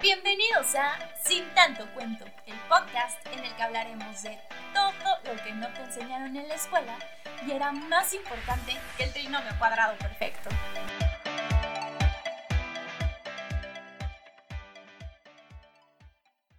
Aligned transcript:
Bienvenidos 0.00 0.76
a 0.76 0.96
Sin 1.24 1.42
tanto 1.56 1.84
cuento, 1.92 2.24
el 2.46 2.56
podcast 2.68 3.18
en 3.32 3.44
el 3.44 3.56
que 3.56 3.62
hablaremos 3.64 4.22
de 4.22 4.38
todo 4.72 4.92
lo 5.24 5.42
que 5.42 5.52
no 5.52 5.66
te 5.74 5.82
enseñaron 5.82 6.36
en 6.36 6.46
la 6.46 6.54
escuela 6.54 6.96
y 7.44 7.50
era 7.50 7.72
más 7.72 8.14
importante 8.14 8.74
que 8.96 9.02
el 9.02 9.12
trinomio 9.12 9.50
cuadrado 9.58 9.98
perfecto. 9.98 10.50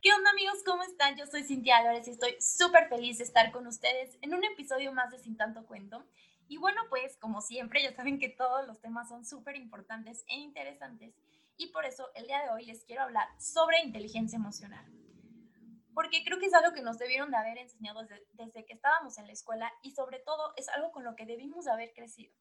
¿Qué 0.01 0.11
onda 0.11 0.31
amigos? 0.31 0.61
¿Cómo 0.65 0.83
están? 0.83 1.15
Yo 1.15 1.25
soy 1.25 1.43
Cintia 1.45 1.77
Álvarez 1.77 2.09
y 2.09 2.11
estoy 2.11 2.35
súper 2.41 2.89
feliz 2.89 3.19
de 3.19 3.23
estar 3.23 3.53
con 3.53 3.67
ustedes 3.67 4.17
en 4.21 4.33
un 4.33 4.43
episodio 4.43 4.91
más 4.91 5.11
de 5.11 5.19
Sin 5.19 5.37
tanto 5.37 5.65
cuento. 5.65 6.05
Y 6.49 6.57
bueno, 6.57 6.81
pues 6.89 7.15
como 7.15 7.41
siempre, 7.41 7.81
ya 7.81 7.95
saben 7.95 8.19
que 8.19 8.27
todos 8.27 8.67
los 8.67 8.81
temas 8.81 9.07
son 9.07 9.25
súper 9.25 9.55
importantes 9.55 10.25
e 10.27 10.35
interesantes 10.35 11.13
y 11.59 11.67
por 11.67 11.85
eso 11.85 12.09
el 12.15 12.25
día 12.25 12.41
de 12.41 12.49
hoy 12.51 12.65
les 12.65 12.85
quiero 12.85 13.03
hablar 13.03 13.27
sobre 13.37 13.81
inteligencia 13.81 14.37
emocional. 14.37 14.85
Porque 15.93 16.23
creo 16.23 16.39
que 16.39 16.45
es 16.45 16.53
algo 16.53 16.73
que 16.73 16.81
nos 16.81 16.97
debieron 16.97 17.29
de 17.31 17.37
haber 17.37 17.57
enseñado 17.57 18.01
desde, 18.01 18.25
desde 18.31 18.65
que 18.65 18.73
estábamos 18.73 19.17
en 19.17 19.27
la 19.27 19.33
escuela 19.33 19.71
y 19.83 19.91
sobre 19.91 20.19
todo 20.19 20.53
es 20.55 20.69
algo 20.69 20.91
con 20.93 21.03
lo 21.03 21.17
que 21.17 21.25
debimos 21.25 21.65
de 21.65 21.71
haber 21.71 21.91
crecido. 21.93 22.33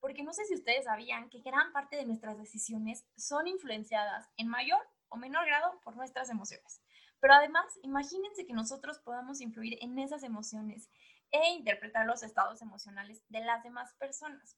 Porque 0.00 0.22
no 0.22 0.32
sé 0.32 0.46
si 0.46 0.54
ustedes 0.54 0.86
sabían 0.86 1.28
que 1.28 1.42
gran 1.42 1.72
parte 1.72 1.96
de 1.96 2.06
nuestras 2.06 2.38
decisiones 2.38 3.04
son 3.18 3.46
influenciadas 3.46 4.30
en 4.38 4.48
mayor 4.48 4.80
o 5.10 5.18
menor 5.18 5.44
grado 5.44 5.78
por 5.84 5.94
nuestras 5.94 6.30
emociones. 6.30 6.80
Pero 7.20 7.34
además, 7.34 7.66
imagínense 7.82 8.46
que 8.46 8.54
nosotros 8.54 8.98
podamos 9.00 9.42
influir 9.42 9.76
en 9.82 9.98
esas 9.98 10.22
emociones 10.22 10.88
e 11.30 11.50
interpretar 11.50 12.06
los 12.06 12.22
estados 12.22 12.62
emocionales 12.62 13.22
de 13.28 13.40
las 13.40 13.62
demás 13.62 13.92
personas. 13.98 14.56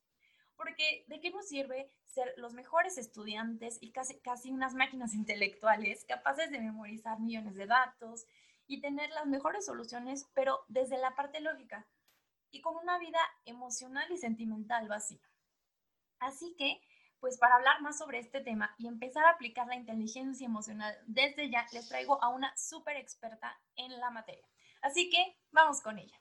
Porque 0.61 1.07
¿de 1.09 1.21
qué 1.21 1.31
nos 1.31 1.49
sirve 1.49 1.91
ser 2.05 2.35
los 2.37 2.53
mejores 2.53 2.99
estudiantes 2.99 3.79
y 3.81 3.93
casi, 3.93 4.21
casi 4.21 4.51
unas 4.51 4.75
máquinas 4.75 5.15
intelectuales 5.15 6.05
capaces 6.05 6.51
de 6.51 6.61
memorizar 6.61 7.19
millones 7.19 7.55
de 7.55 7.65
datos 7.65 8.27
y 8.67 8.83
tener 8.83 9.09
las 9.11 9.25
mejores 9.25 9.65
soluciones, 9.65 10.29
pero 10.35 10.61
desde 10.69 10.99
la 10.99 11.15
parte 11.15 11.41
lógica 11.41 11.89
y 12.51 12.61
con 12.61 12.77
una 12.77 12.99
vida 12.99 13.21
emocional 13.47 14.05
y 14.13 14.19
sentimental 14.19 14.87
vacía? 14.87 15.23
Así 16.19 16.55
que, 16.59 16.79
pues 17.21 17.39
para 17.39 17.55
hablar 17.55 17.81
más 17.81 17.97
sobre 17.97 18.19
este 18.19 18.43
tema 18.43 18.75
y 18.77 18.87
empezar 18.87 19.25
a 19.25 19.31
aplicar 19.31 19.67
la 19.67 19.77
inteligencia 19.77 20.45
emocional 20.45 20.95
desde 21.07 21.51
ya, 21.51 21.67
les 21.73 21.89
traigo 21.89 22.23
a 22.23 22.29
una 22.29 22.55
súper 22.59 22.99
experta 22.99 23.59
en 23.77 23.99
la 23.99 24.11
materia. 24.11 24.47
Así 24.83 25.09
que 25.09 25.39
vamos 25.53 25.81
con 25.81 25.99
ella. 25.99 26.21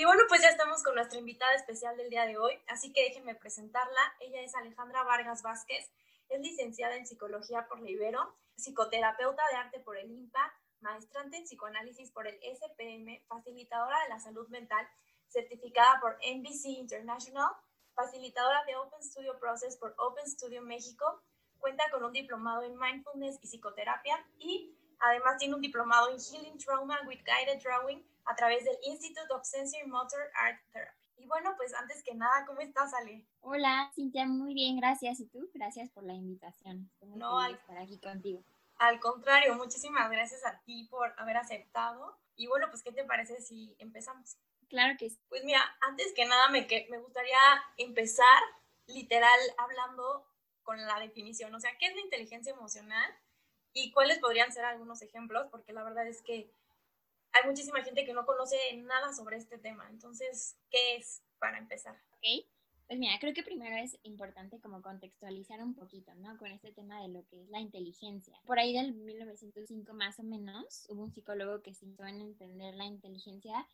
Y 0.00 0.06
bueno, 0.06 0.22
pues 0.30 0.40
ya 0.40 0.48
estamos 0.48 0.82
con 0.82 0.94
nuestra 0.94 1.18
invitada 1.18 1.52
especial 1.52 1.94
del 1.94 2.08
día 2.08 2.24
de 2.24 2.38
hoy, 2.38 2.58
así 2.68 2.90
que 2.90 3.02
déjenme 3.02 3.34
presentarla. 3.34 4.00
Ella 4.20 4.40
es 4.40 4.54
Alejandra 4.54 5.02
Vargas 5.02 5.42
Vázquez, 5.42 5.90
es 6.30 6.40
licenciada 6.40 6.96
en 6.96 7.06
Psicología 7.06 7.66
por 7.68 7.82
la 7.82 7.90
Ibero, 7.90 8.34
psicoterapeuta 8.56 9.42
de 9.50 9.56
arte 9.58 9.78
por 9.80 9.98
el 9.98 10.10
IMPA, 10.10 10.54
maestrante 10.80 11.36
en 11.36 11.44
psicoanálisis 11.44 12.10
por 12.12 12.26
el 12.26 12.40
SPM, 12.42 13.22
facilitadora 13.28 14.02
de 14.04 14.08
la 14.08 14.20
salud 14.20 14.48
mental, 14.48 14.88
certificada 15.28 16.00
por 16.00 16.16
NBC 16.26 16.78
International, 16.78 17.52
facilitadora 17.92 18.64
de 18.64 18.76
Open 18.76 19.02
Studio 19.02 19.38
Process 19.38 19.76
por 19.76 19.94
Open 19.98 20.26
Studio 20.26 20.62
México, 20.62 21.22
cuenta 21.58 21.84
con 21.90 22.04
un 22.04 22.12
diplomado 22.12 22.62
en 22.62 22.78
mindfulness 22.78 23.38
y 23.42 23.48
psicoterapia 23.48 24.26
y 24.38 24.74
además 25.00 25.38
tiene 25.38 25.54
un 25.54 25.60
diplomado 25.60 26.10
en 26.10 26.18
Healing 26.18 26.58
Trauma 26.58 27.00
with 27.06 27.20
Guided 27.24 27.62
Drawing 27.62 28.04
a 28.26 28.34
través 28.34 28.64
del 28.64 28.76
Institute 28.84 29.32
of 29.32 29.44
Sensory 29.44 29.86
Motor 29.86 30.30
Art 30.34 30.60
Therapy. 30.72 31.00
Y 31.16 31.26
bueno, 31.26 31.54
pues 31.56 31.74
antes 31.74 32.02
que 32.02 32.14
nada, 32.14 32.46
¿cómo 32.46 32.60
estás, 32.60 32.94
Ale? 32.94 33.26
Hola, 33.40 33.90
Cintia, 33.94 34.26
muy 34.26 34.54
bien, 34.54 34.78
gracias. 34.78 35.20
¿Y 35.20 35.26
tú? 35.26 35.50
Gracias 35.52 35.90
por 35.90 36.02
la 36.04 36.14
invitación. 36.14 36.88
Estoy 36.94 37.08
muy 37.10 37.18
no, 37.18 37.38
al, 37.38 37.54
estar 37.54 37.76
aquí 37.76 37.98
contigo. 37.98 38.42
Al 38.76 38.98
contrario, 39.00 39.54
muchísimas 39.54 40.10
gracias 40.10 40.44
a 40.46 40.60
ti 40.60 40.88
por 40.90 41.12
haber 41.18 41.36
aceptado. 41.36 42.18
Y 42.36 42.46
bueno, 42.46 42.68
pues, 42.70 42.82
¿qué 42.82 42.92
te 42.92 43.04
parece 43.04 43.42
si 43.42 43.76
empezamos? 43.78 44.38
Claro 44.70 44.96
que 44.98 45.10
sí. 45.10 45.20
Pues 45.28 45.44
mira, 45.44 45.60
antes 45.82 46.14
que 46.14 46.24
nada 46.24 46.48
me, 46.48 46.66
me 46.88 46.98
gustaría 46.98 47.38
empezar 47.76 48.40
literal 48.86 49.38
hablando 49.58 50.26
con 50.62 50.80
la 50.86 50.98
definición. 51.00 51.54
O 51.54 51.60
sea, 51.60 51.76
¿qué 51.78 51.86
es 51.86 51.94
la 51.94 52.00
inteligencia 52.00 52.52
emocional? 52.52 53.14
Y 53.72 53.92
cuáles 53.92 54.18
podrían 54.18 54.52
ser 54.52 54.64
algunos 54.64 55.02
ejemplos, 55.02 55.46
porque 55.50 55.72
la 55.72 55.84
verdad 55.84 56.06
es 56.06 56.22
que 56.22 56.52
hay 57.32 57.48
muchísima 57.48 57.82
gente 57.82 58.04
que 58.04 58.12
no 58.12 58.26
conoce 58.26 58.56
nada 58.78 59.12
sobre 59.12 59.36
este 59.36 59.58
tema. 59.58 59.88
Entonces, 59.90 60.56
¿qué 60.70 60.96
es 60.96 61.22
para 61.38 61.58
empezar? 61.58 61.94
Ok, 62.14 62.46
pues 62.90 62.98
mira, 62.98 63.16
creo 63.20 63.32
que 63.32 63.44
primero 63.44 63.76
es 63.76 63.96
importante 64.02 64.60
como 64.60 64.82
contextualizar 64.82 65.62
un 65.62 65.74
poquito, 65.74 66.12
¿no? 66.16 66.36
Con 66.38 66.48
este 66.48 66.72
tema 66.72 67.00
de 67.00 67.08
lo 67.08 67.24
que 67.28 67.40
es 67.40 67.48
la 67.48 67.60
inteligencia. 67.60 68.36
Por 68.44 68.58
ahí 68.58 68.74
del 68.74 68.94
1905 68.94 69.94
más 69.94 70.18
o 70.18 70.24
menos, 70.24 70.86
hubo 70.88 71.04
un 71.04 71.12
psicólogo 71.12 71.62
que 71.62 71.72
se 71.72 71.86
hizo 71.86 72.04
en 72.04 72.20
entender 72.20 72.74
la 72.74 72.86
inteligencia 72.86 73.64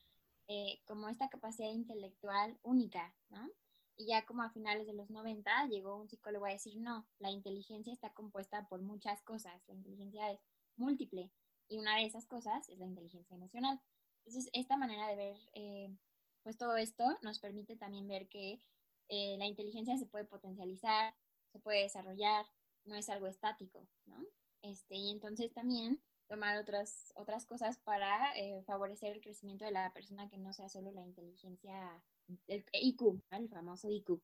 eh, 0.49 0.81
como 0.85 1.09
esta 1.09 1.31
capacidad 1.31 1.71
intelectual 1.71 2.59
única, 2.63 3.15
¿no? 3.31 3.51
Y 3.97 4.07
ya 4.07 4.27
como 4.27 4.43
a 4.43 4.51
finales 4.51 4.87
de 4.87 4.93
los 4.93 5.11
90 5.11 5.67
llegó 5.69 5.97
un 5.97 6.09
psicólogo 6.09 6.47
a 6.47 6.51
decir, 6.51 6.77
no, 6.77 7.07
la 7.19 7.31
inteligencia 7.31 7.93
está 7.93 8.13
compuesta 8.13 8.69
por 8.69 8.83
muchas 8.83 9.23
cosas, 9.23 9.63
la 9.69 9.75
inteligencia 9.75 10.31
es 10.31 10.41
múltiple. 10.77 11.31
Y 11.69 11.79
una 11.79 11.97
de 11.97 12.05
esas 12.05 12.27
cosas 12.27 12.69
es 12.69 12.79
la 12.79 12.87
inteligencia 12.87 13.35
emocional. 13.35 13.81
Entonces, 14.25 14.51
esta 14.53 14.77
manera 14.77 15.09
de 15.09 15.17
ver, 15.17 15.37
eh, 15.55 15.97
pues 16.43 16.59
todo 16.59 16.77
esto 16.77 17.05
nos 17.23 17.39
permite 17.39 17.77
también 17.77 18.07
ver 18.07 18.29
que 18.29 18.61
eh, 19.09 19.37
la 19.39 19.47
inteligencia 19.47 19.97
se 19.97 20.07
puede 20.07 20.25
potencializar, 20.25 21.15
se 21.53 21.59
puede 21.59 21.83
desarrollar, 21.83 22.47
no 22.85 22.97
es 22.97 23.09
algo 23.09 23.27
estático, 23.27 23.87
¿no? 24.05 24.25
Este, 24.63 24.97
y 24.97 25.11
entonces 25.11 25.53
también 25.53 26.01
tomar 26.29 26.59
otras, 26.59 27.13
otras 27.17 27.47
cosas 27.47 27.79
para 27.79 28.37
eh, 28.37 28.63
favorecer 28.67 29.13
el 29.13 29.21
crecimiento 29.21 29.65
de 29.65 29.71
la 29.71 29.93
persona 29.93 30.29
que 30.29 30.39
no 30.39 30.53
sea 30.53 30.69
solo 30.69 30.91
la 30.93 31.03
inteligencia, 31.03 32.03
el 32.47 32.65
IQ, 32.73 33.23
el 33.31 33.49
famoso 33.49 33.89
IQ. 33.89 34.21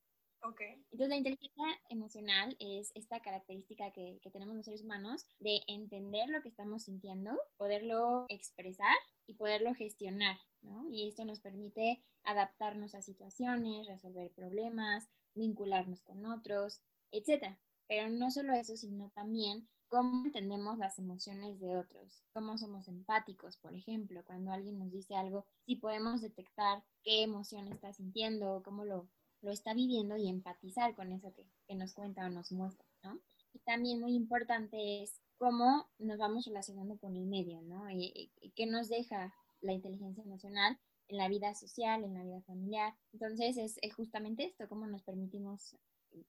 Entonces 0.91 1.09
la 1.09 1.15
inteligencia 1.15 1.65
emocional 1.89 2.55
es 2.59 2.91
esta 2.95 3.21
característica 3.21 3.91
que, 3.91 4.19
que, 4.21 4.29
tenemos 4.29 4.55
los 4.55 4.65
seres 4.65 4.83
humanos 4.83 5.25
de 5.39 5.61
entender 5.67 6.27
lo 6.29 6.41
que 6.41 6.49
estamos 6.49 6.83
sintiendo, 6.83 7.39
poderlo 7.55 8.25
expresar 8.27 8.95
y 9.25 9.35
poderlo 9.35 9.73
gestionar, 9.73 10.37
¿no? 10.61 10.89
Y 10.89 11.07
esto 11.07 11.23
nos 11.23 11.39
permite 11.39 12.03
adaptarnos 12.23 12.93
a 12.93 13.01
situaciones, 13.01 13.87
resolver 13.87 14.31
problemas, 14.31 15.07
vincularnos 15.33 16.01
con 16.03 16.25
otros, 16.25 16.81
etc. 17.11 17.57
Pero 17.87 18.09
no 18.09 18.29
solo 18.29 18.53
eso, 18.53 18.75
sino 18.75 19.11
también 19.11 19.69
cómo 19.93 20.25
entendemos 20.25 20.77
las 20.79 20.97
emociones 20.97 21.59
de 21.59 21.77
otros, 21.77 22.23
cómo 22.33 22.57
somos 22.57 22.87
empáticos, 22.87 23.57
por 23.57 23.75
ejemplo, 23.75 24.23
cuando 24.25 24.51
alguien 24.51 24.79
nos 24.79 24.91
dice 24.91 25.15
algo, 25.15 25.45
si 25.65 25.75
podemos 25.75 26.21
detectar 26.21 26.83
qué 27.03 27.21
emoción 27.21 27.67
está 27.67 27.93
sintiendo, 27.93 28.63
cómo 28.65 28.85
lo 28.85 29.07
lo 29.43 29.51
está 29.51 29.73
viviendo 29.73 30.17
y 30.17 30.29
empatizar 30.29 30.95
con 30.95 31.11
eso 31.11 31.31
que, 31.33 31.75
nos 31.75 31.93
cuenta 31.93 32.25
o 32.25 32.29
nos 32.29 32.51
muestra, 32.51 32.85
¿no? 33.03 33.19
Y 33.51 33.59
también 33.59 33.99
muy 33.99 34.15
importante 34.15 35.03
es 35.03 35.19
cómo 35.37 35.89
nos 35.97 36.17
vamos 36.17 36.45
relacionando 36.45 36.97
con 36.97 37.15
el 37.15 37.25
medio, 37.25 37.61
¿no? 37.61 37.89
Y, 37.89 38.31
qué 38.55 38.65
nos 38.65 38.89
deja 38.89 39.33
la 39.61 39.73
inteligencia 39.73 40.23
emocional 40.23 40.79
en 41.07 41.17
la 41.17 41.27
vida 41.27 41.53
social, 41.55 42.03
en 42.03 42.13
la 42.13 42.23
vida 42.23 42.41
familiar. 42.43 42.93
Entonces 43.11 43.57
es, 43.57 43.93
justamente 43.95 44.45
esto, 44.45 44.69
cómo 44.69 44.87
nos 44.87 45.03
permitimos 45.03 45.75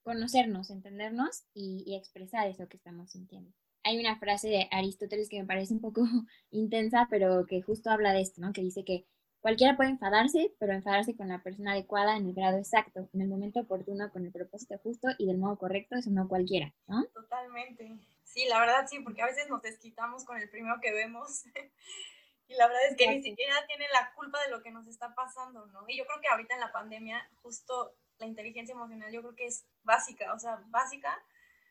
conocernos, 0.03 0.69
entendernos 0.69 1.43
y, 1.53 1.83
y, 1.85 1.95
expresar 1.95 2.47
eso 2.47 2.67
que 2.67 2.77
estamos 2.77 3.11
sintiendo. 3.11 3.51
Hay 3.83 3.99
una 3.99 4.17
frase 4.17 4.49
de 4.49 4.67
Aristóteles 4.71 5.29
que 5.29 5.39
me 5.39 5.47
parece 5.47 5.73
un 5.73 5.81
poco 5.81 6.01
intensa, 6.51 7.07
pero 7.09 7.45
que 7.45 7.61
justo 7.61 7.89
habla 7.89 8.13
de 8.13 8.21
esto, 8.21 8.41
¿no? 8.41 8.53
Que 8.53 8.61
dice 8.61 8.83
que 8.83 9.05
Cualquiera 9.45 9.77
puede 9.77 9.91
enfadarse, 9.91 10.55
pero 10.57 10.73
enfadarse 10.73 11.15
con 11.15 11.27
la 11.27 11.43
persona 11.43 11.73
adecuada 11.73 12.17
en 12.17 12.25
el 12.25 12.33
grado 12.33 12.57
exacto, 12.57 13.07
en 13.13 13.21
el 13.21 13.27
momento 13.27 13.59
oportuno, 13.59 14.11
con 14.11 14.25
el 14.25 14.31
propósito 14.31 14.79
justo 14.79 15.07
y 15.19 15.27
del 15.27 15.37
modo 15.37 15.59
correcto, 15.59 15.95
eso 15.95 16.09
no 16.09 16.27
cualquiera, 16.27 16.73
¿no? 16.87 17.05
Totalmente. 17.13 17.95
Sí, 18.23 18.47
la 18.49 18.59
verdad 18.59 18.87
sí, 18.89 19.01
porque 19.01 19.21
a 19.21 19.27
veces 19.27 19.47
nos 19.47 19.61
desquitamos 19.61 20.25
con 20.25 20.39
el 20.39 20.49
primero 20.49 20.77
que 20.81 20.91
vemos. 20.91 21.43
y 22.47 22.55
la 22.55 22.65
verdad 22.65 22.87
es 22.89 22.97
que 22.97 23.07
ni 23.07 23.21
siquiera 23.21 23.53
tiene 23.67 23.85
la 23.93 24.15
culpa 24.15 24.41
de 24.41 24.49
lo 24.49 24.63
que 24.63 24.71
nos 24.71 24.87
está 24.87 25.13
pasando, 25.13 25.67
¿no? 25.67 25.85
Y 25.87 25.95
yo 25.95 26.07
creo 26.07 26.21
que 26.21 26.27
ahorita 26.27 26.55
en 26.55 26.61
la 26.61 26.71
pandemia, 26.71 27.29
justo 27.43 27.93
la 28.17 28.27
inteligencia 28.27 28.73
emocional, 28.73 29.11
yo 29.11 29.21
creo 29.21 29.35
que 29.35 29.47
es 29.47 29.67
básica, 29.83 30.33
o 30.33 30.39
sea, 30.39 30.63
básica 30.67 31.17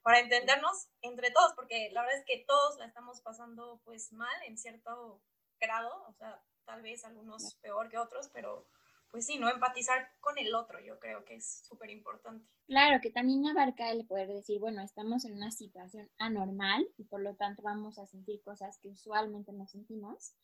para 0.03 0.21
entendernos 0.21 0.89
entre 1.01 1.31
todos, 1.31 1.55
porque 1.55 1.91
la 1.93 2.03
verdad 2.03 2.19
es 2.19 2.27
que 2.27 2.45
todos 2.47 2.79
la 2.79 2.87
estamos 2.87 3.23
pasando 3.23 3.81
pues 3.85 4.13
mal 4.13 4.37
en 4.47 4.59
cierto 4.59 5.23
grado, 5.59 6.05
o 6.07 6.13
sea, 6.13 6.43
tal 6.67 6.83
vez 6.83 7.05
algunos 7.05 7.57
peor 7.63 7.89
que 7.89 7.99
otros, 7.99 8.29
pero 8.33 8.69
pues 9.11 9.27
sí, 9.27 9.39
¿no? 9.39 9.49
Empatizar 9.49 10.11
con 10.21 10.37
el 10.39 10.55
otro, 10.55 10.81
yo 10.81 10.99
creo 10.99 11.25
que 11.25 11.37
es 11.37 11.65
súper 11.67 11.89
importante. 11.91 12.45
Claro, 12.67 13.01
que 13.01 13.11
también 13.11 13.47
abarca 13.47 13.91
el 13.91 14.07
poder 14.07 14.29
decir, 14.29 14.59
bueno, 14.59 14.83
estamos 14.83 15.25
en 15.25 15.35
una 15.35 15.53
situación 15.53 16.11
anormal 16.19 16.87
y 16.99 17.05
por 17.05 17.23
lo 17.23 17.37
tanto 17.37 17.63
vamos 17.63 17.99
a 17.99 18.07
sentir 18.07 18.43
cosas 18.43 18.79
que 18.79 18.89
usualmente 18.89 19.53
no 19.53 19.67
sentimos, 19.69 20.35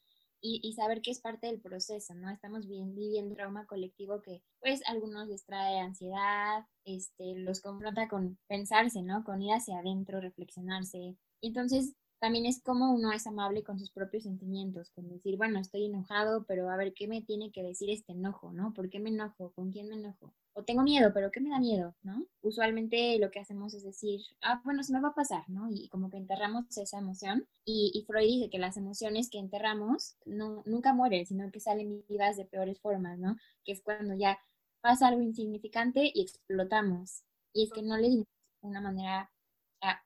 y, 0.43 0.73
saber 0.73 1.03
que 1.03 1.11
es 1.11 1.21
parte 1.21 1.47
del 1.47 1.61
proceso, 1.61 2.15
¿no? 2.15 2.31
Estamos 2.31 2.67
viviendo 2.67 3.35
trauma 3.35 3.67
colectivo 3.67 4.23
que 4.23 4.43
pues 4.61 4.81
algunos 4.87 5.29
les 5.29 5.45
trae 5.45 5.79
ansiedad, 5.79 6.65
este, 6.85 7.35
los 7.37 7.61
confronta 7.61 8.09
con 8.09 8.39
pensarse, 8.49 9.03
¿no? 9.03 9.25
Con 9.25 9.43
ir 9.43 9.53
hacia 9.53 9.79
adentro, 9.79 10.21
reflexionarse. 10.21 11.17
Entonces 11.43 11.95
también 12.21 12.45
es 12.45 12.63
como 12.63 12.93
uno 12.93 13.13
es 13.13 13.27
amable 13.27 13.63
con 13.63 13.79
sus 13.79 13.91
propios 13.91 14.25
sentimientos, 14.25 14.91
con 14.91 15.09
decir, 15.09 15.37
bueno, 15.39 15.59
estoy 15.59 15.87
enojado, 15.87 16.45
pero 16.45 16.69
a 16.69 16.77
ver, 16.77 16.93
¿qué 16.95 17.09
me 17.09 17.23
tiene 17.23 17.51
que 17.51 17.63
decir 17.63 17.91
este 17.91 18.13
enojo, 18.13 18.53
no? 18.53 18.75
¿Por 18.75 18.91
qué 18.91 19.01
me 19.01 19.09
enojo? 19.09 19.53
¿Con 19.53 19.73
quién 19.73 19.89
me 19.89 19.97
enojo? 19.97 20.35
O 20.53 20.65
tengo 20.65 20.83
miedo, 20.83 21.13
pero 21.15 21.31
¿qué 21.31 21.41
me 21.41 21.51
da 21.51 21.61
miedo, 21.61 21.95
no? 22.03 22.27
Usualmente 22.43 23.19
lo 23.19 23.31
que 23.31 23.39
hacemos 23.41 23.73
es 23.75 23.85
decir, 23.85 24.21
ah, 24.43 24.61
bueno, 24.65 24.83
se 24.83 24.93
me 24.93 25.01
va 25.01 25.11
a 25.11 25.15
pasar, 25.15 25.49
¿no? 25.49 25.69
Y 25.71 25.89
como 25.89 26.11
que 26.11 26.17
enterramos 26.17 26.77
esa 26.77 26.99
emoción. 26.99 27.47
Y, 27.65 28.05
Freud 28.07 28.27
dice 28.27 28.51
que 28.51 28.59
las 28.59 28.77
emociones 28.77 29.31
que 29.31 29.39
enterramos 29.39 30.17
no, 30.25 30.63
nunca 30.67 30.93
mueren, 30.93 31.25
sino 31.27 31.51
que 31.53 31.61
salen 31.61 32.05
vivas 32.09 32.37
de 32.37 32.47
peores 32.47 32.81
formas, 32.81 33.19
¿no? 33.19 33.37
Que 33.65 33.73
es 33.73 33.83
cuando 33.83 34.15
ya 34.15 34.39
pasa 34.81 35.09
algo 35.09 35.23
insignificante 35.23 36.11
y 36.13 36.23
explotamos. 36.23 37.23
Y 37.53 37.65
es 37.65 37.73
que 37.73 37.83
no 37.83 37.97
le 37.97 38.09
dimos 38.09 38.27
una 38.63 38.81
manera 38.81 39.31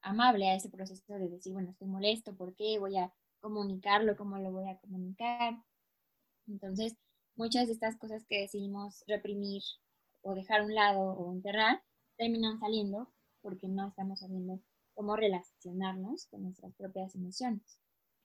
amable 0.02 0.50
a 0.50 0.56
ese 0.56 0.69
proceso 0.70 1.14
de 1.14 1.29
decir, 1.29 1.52
bueno, 1.52 1.70
estoy 1.70 1.88
molesto, 1.88 2.35
¿por 2.37 2.55
qué? 2.55 2.79
Voy 2.79 2.96
a 2.96 3.12
comunicarlo, 3.41 4.17
¿cómo 4.17 4.38
lo 4.38 4.52
voy 4.52 4.69
a 4.69 4.79
comunicar? 4.79 5.55
Entonces, 6.46 6.96
muchas 7.37 7.67
de 7.67 7.73
estas 7.73 7.96
cosas 7.96 8.25
que 8.26 8.41
decidimos 8.41 9.05
reprimir 9.06 9.62
o 10.24 10.34
dejar 10.34 10.60
a 10.60 10.64
un 10.64 10.74
lado 10.74 11.00
o 11.00 11.32
enterrar, 11.32 11.82
terminan 12.16 12.58
saliendo 12.58 13.12
porque 13.42 13.68
no 13.68 13.88
estamos 13.88 14.20
sabiendo 14.20 14.60
cómo 14.94 15.16
relacionarnos 15.16 16.26
con 16.28 16.42
nuestras 16.42 16.74
propias 16.74 17.14
emociones. 17.14 17.78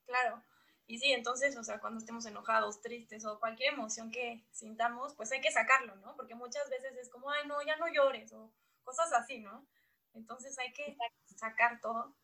Claro. 0.06 0.42
Y 0.86 0.98
sí, 0.98 1.12
entonces, 1.12 1.56
o 1.56 1.62
sea, 1.62 1.78
cuando 1.78 1.98
estemos 1.98 2.26
enojados, 2.26 2.80
tristes 2.80 3.24
o 3.24 3.38
cualquier 3.38 3.74
emoción 3.74 4.10
que 4.10 4.44
sintamos, 4.50 5.14
pues 5.14 5.30
hay 5.30 5.40
que 5.40 5.52
sacarlo, 5.52 5.94
¿no? 5.96 6.16
Porque 6.16 6.34
muchas 6.34 6.68
veces 6.68 6.96
es 6.96 7.10
como, 7.10 7.30
ay, 7.30 7.46
no, 7.46 7.62
ya 7.64 7.76
no 7.76 7.86
llores 7.92 8.32
o 8.32 8.50
cosas 8.82 9.12
así, 9.12 9.38
¿no? 9.38 9.68
Entonces 10.14 10.58
hay 10.58 10.72
que 10.72 10.96
sacar 11.36 11.80
todo. 11.80 12.16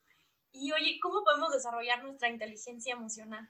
Y 0.51 0.73
oye, 0.73 0.99
¿cómo 1.01 1.23
podemos 1.23 1.53
desarrollar 1.53 2.03
nuestra 2.03 2.31
inteligencia 2.31 2.95
emocional? 2.95 3.49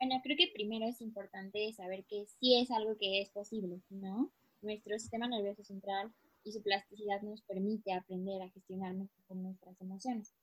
Bueno, 0.00 0.20
creo 0.22 0.36
que 0.36 0.52
primero 0.54 0.86
es 0.86 1.00
importante 1.00 1.72
saber 1.72 2.06
que 2.06 2.26
sí 2.26 2.60
es 2.60 2.70
algo 2.70 2.96
que 2.96 3.20
es 3.20 3.30
posible, 3.30 3.82
¿no? 3.90 4.32
Nuestro 4.60 4.98
sistema 4.98 5.28
nervioso 5.28 5.62
central 5.62 6.12
y 6.42 6.52
su 6.52 6.62
plasticidad 6.62 7.22
nos 7.22 7.42
permite 7.42 7.92
aprender 7.92 8.42
a 8.42 8.48
gestionar 8.50 8.94
nuestras 8.94 9.80
emociones. 9.80 10.34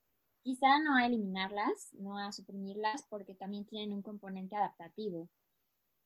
Quizá 0.41 0.79
no 0.79 0.95
a 0.95 1.05
eliminarlas, 1.05 1.89
no 1.93 2.17
a 2.17 2.31
suprimirlas, 2.31 3.03
porque 3.09 3.33
también 3.33 3.65
tienen 3.65 3.93
un 3.93 4.01
componente 4.01 4.55
adaptativo. 4.55 5.27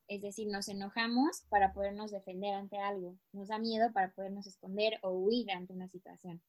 Es 0.07 0.21
decir, 0.21 0.47
nos 0.47 0.69
enojamos 0.69 1.43
para 1.49 1.73
podernos 1.73 2.09
defender 2.09 2.55
ante 2.55 2.77
algo, 2.77 3.17
nos 3.31 3.49
da 3.49 3.59
miedo 3.59 3.91
para 3.93 4.11
podernos 4.11 4.47
esconder 4.47 4.97
o 5.03 5.11
huir 5.11 5.51
ante 5.51 5.73
una 5.73 5.87
situación. 5.87 6.41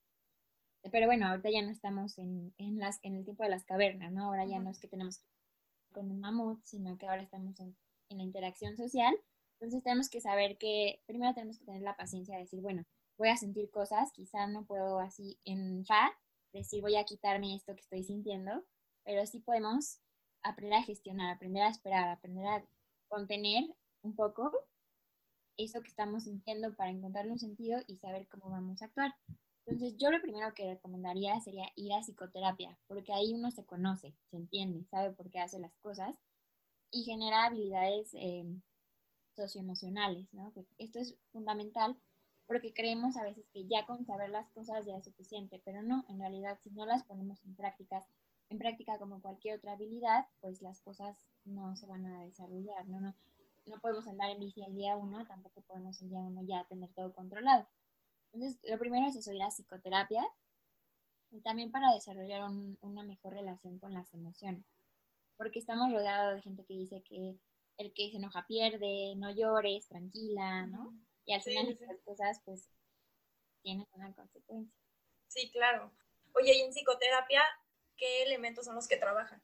Pero 0.90 1.06
bueno, 1.06 1.26
ahorita 1.26 1.50
ya 1.50 1.60
no 1.60 1.70
estamos 1.70 2.16
en, 2.18 2.54
las, 2.78 3.00
en 3.02 3.16
el 3.16 3.24
tiempo 3.24 3.42
de 3.42 3.50
las 3.50 3.64
cavernas, 3.64 4.12
¿no? 4.12 4.26
Ahora 4.26 4.46
ya 4.46 4.60
no 4.60 4.70
es 4.70 4.78
que 4.78 4.88
tenemos 4.88 5.20
con 5.92 6.10
un 6.10 6.20
mamut, 6.20 6.62
sino 6.64 6.96
que 6.96 7.06
ahora 7.06 7.22
estamos 7.22 7.60
en, 7.60 7.76
en 8.08 8.18
la 8.18 8.22
interacción 8.22 8.76
social. 8.76 9.14
Entonces 9.60 9.82
tenemos 9.82 10.08
que 10.08 10.22
saber 10.22 10.56
que 10.56 11.02
primero 11.06 11.34
tenemos 11.34 11.58
que 11.58 11.66
tener 11.66 11.82
la 11.82 11.96
paciencia 11.96 12.34
de 12.34 12.42
decir, 12.42 12.62
bueno, 12.62 12.84
voy 13.18 13.28
a 13.28 13.36
sentir 13.36 13.70
cosas, 13.70 14.10
quizá 14.12 14.46
no 14.46 14.64
puedo 14.64 14.98
así 14.98 15.38
en 15.44 15.84
fa 15.84 16.10
decir 16.52 16.80
voy 16.80 16.96
a 16.96 17.04
quitarme 17.04 17.54
esto 17.54 17.74
que 17.74 17.82
estoy 17.82 18.02
sintiendo, 18.02 18.64
pero 19.04 19.24
sí 19.26 19.40
podemos 19.40 20.00
aprender 20.42 20.78
a 20.78 20.82
gestionar, 20.82 21.34
aprender 21.34 21.62
a 21.62 21.68
esperar, 21.68 22.08
aprender 22.08 22.46
a 22.46 22.64
contener 23.08 23.64
un 24.02 24.16
poco 24.16 24.50
eso 25.58 25.82
que 25.82 25.88
estamos 25.88 26.24
sintiendo 26.24 26.74
para 26.74 26.90
encontrarle 26.90 27.32
un 27.32 27.38
sentido 27.38 27.78
y 27.86 27.98
saber 27.98 28.26
cómo 28.28 28.50
vamos 28.50 28.80
a 28.80 28.86
actuar. 28.86 29.14
Entonces, 29.66 29.96
yo 29.98 30.10
lo 30.10 30.22
primero 30.22 30.54
que 30.54 30.72
recomendaría 30.72 31.38
sería 31.40 31.68
ir 31.76 31.92
a 31.92 32.00
psicoterapia, 32.00 32.78
porque 32.86 33.12
ahí 33.12 33.34
uno 33.34 33.50
se 33.50 33.66
conoce, 33.66 34.16
se 34.30 34.36
entiende, 34.36 34.86
sabe 34.86 35.12
por 35.12 35.30
qué 35.30 35.38
hace 35.40 35.58
las 35.58 35.76
cosas 35.76 36.16
y 36.90 37.04
genera 37.04 37.44
habilidades 37.44 38.10
eh, 38.14 38.46
socioemocionales, 39.40 40.32
¿no? 40.32 40.52
Esto 40.78 40.98
es 40.98 41.16
fundamental 41.32 41.96
porque 42.46 42.74
creemos 42.74 43.16
a 43.16 43.22
veces 43.22 43.46
que 43.52 43.64
ya 43.68 43.86
con 43.86 44.04
saber 44.04 44.30
las 44.30 44.50
cosas 44.50 44.84
ya 44.84 44.96
es 44.96 45.04
suficiente, 45.04 45.62
pero 45.64 45.82
no, 45.82 46.04
en 46.08 46.18
realidad 46.18 46.58
si 46.62 46.70
no 46.70 46.84
las 46.84 47.04
ponemos 47.04 47.40
en 47.44 47.54
prácticas, 47.54 48.04
en 48.48 48.58
práctica 48.58 48.98
como 48.98 49.22
cualquier 49.22 49.58
otra 49.58 49.74
habilidad, 49.74 50.26
pues 50.40 50.60
las 50.60 50.80
cosas 50.80 51.16
no 51.44 51.76
se 51.76 51.86
van 51.86 52.04
a 52.06 52.24
desarrollar, 52.24 52.88
¿no? 52.88 53.00
No, 53.00 53.14
no 53.66 53.80
podemos 53.80 54.08
andar 54.08 54.30
en 54.30 54.40
bici 54.40 54.64
el 54.64 54.74
día 54.74 54.96
uno, 54.96 55.24
tampoco 55.26 55.60
podemos 55.62 56.02
el 56.02 56.08
día 56.08 56.18
uno 56.18 56.42
ya 56.42 56.64
tener 56.64 56.92
todo 56.92 57.12
controlado. 57.14 57.68
Entonces, 58.32 58.60
lo 58.68 58.78
primero 58.78 59.06
es 59.06 59.14
eso, 59.14 59.32
ir 59.32 59.42
a 59.42 59.50
psicoterapia 59.50 60.24
y 61.30 61.40
también 61.42 61.70
para 61.70 61.94
desarrollar 61.94 62.50
una 62.80 63.04
mejor 63.04 63.34
relación 63.34 63.78
con 63.78 63.94
las 63.94 64.12
emociones, 64.12 64.64
porque 65.36 65.60
estamos 65.60 65.92
rodeados 65.92 66.34
de 66.34 66.42
gente 66.42 66.64
que 66.64 66.74
dice 66.74 67.02
que 67.02 67.38
el 67.80 67.94
que 67.94 68.10
se 68.10 68.18
enoja 68.18 68.46
pierde, 68.46 69.14
no 69.16 69.30
llores, 69.30 69.88
tranquila, 69.88 70.66
¿no? 70.66 70.94
Y 71.24 71.32
al 71.32 71.40
final 71.40 71.68
estas 71.68 71.98
cosas 72.04 72.40
pues 72.44 72.68
tienen 73.62 73.86
una 73.92 74.12
consecuencia. 74.14 74.78
Sí, 75.28 75.50
claro. 75.50 75.90
Oye, 76.34 76.56
y 76.56 76.60
en 76.60 76.72
psicoterapia, 76.72 77.42
¿qué 77.96 78.24
elementos 78.24 78.66
son 78.66 78.74
los 78.74 78.86
que 78.86 78.98
trabajan? 78.98 79.42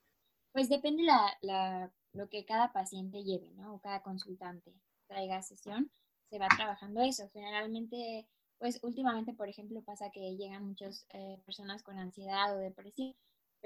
Pues 0.53 0.69
depende 0.69 1.03
la, 1.03 1.39
la, 1.41 1.91
lo 2.13 2.29
que 2.29 2.45
cada 2.45 2.73
paciente 2.73 3.25
lleve, 3.25 3.51
¿no? 3.55 3.75
O 3.75 3.81
cada 3.81 4.03
consultante 4.03 4.75
traiga 5.07 5.43
sesión, 5.43 5.91
se 6.29 6.39
va 6.39 6.49
trabajando 6.49 7.01
eso. 7.01 7.31
Generalmente, 7.33 8.29
pues 8.59 8.81
últimamente, 8.83 9.33
por 9.33 9.49
ejemplo, 9.49 9.83
pasa 9.83 10.11
que 10.11 10.37
llegan 10.37 10.67
muchas 10.67 11.07
eh, 11.11 11.41
personas 11.47 11.83
con 11.83 11.99
ansiedad 11.99 12.55
o 12.55 12.59
depresión, 12.59 13.15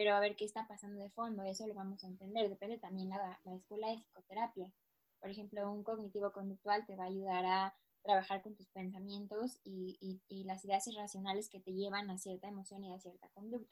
pero 0.01 0.15
a 0.15 0.21
ver 0.21 0.35
qué 0.35 0.47
está 0.47 0.67
pasando 0.67 0.99
de 1.03 1.11
fondo, 1.11 1.43
eso 1.43 1.67
lo 1.67 1.75
vamos 1.75 2.03
a 2.03 2.07
entender. 2.07 2.49
Depende 2.49 2.79
también 2.79 3.11
la, 3.11 3.39
la 3.45 3.55
escuela 3.55 3.89
de 3.89 3.99
psicoterapia. 3.99 4.73
Por 5.21 5.29
ejemplo, 5.29 5.71
un 5.71 5.85
cognitivo 5.85 6.33
conductual 6.33 6.87
te 6.87 6.97
va 6.97 7.05
a 7.05 7.09
ayudar 7.09 7.45
a 7.45 7.75
trabajar 8.03 8.41
con 8.41 8.55
tus 8.55 8.67
pensamientos 8.69 9.61
y, 9.63 9.99
y, 10.01 10.23
y, 10.35 10.45
las 10.45 10.65
ideas 10.65 10.87
irracionales 10.87 11.51
que 11.51 11.61
te 11.61 11.75
llevan 11.75 12.09
a 12.09 12.17
cierta 12.17 12.49
emoción 12.49 12.83
y 12.83 12.95
a 12.95 12.99
cierta 12.99 13.29
conducta 13.35 13.71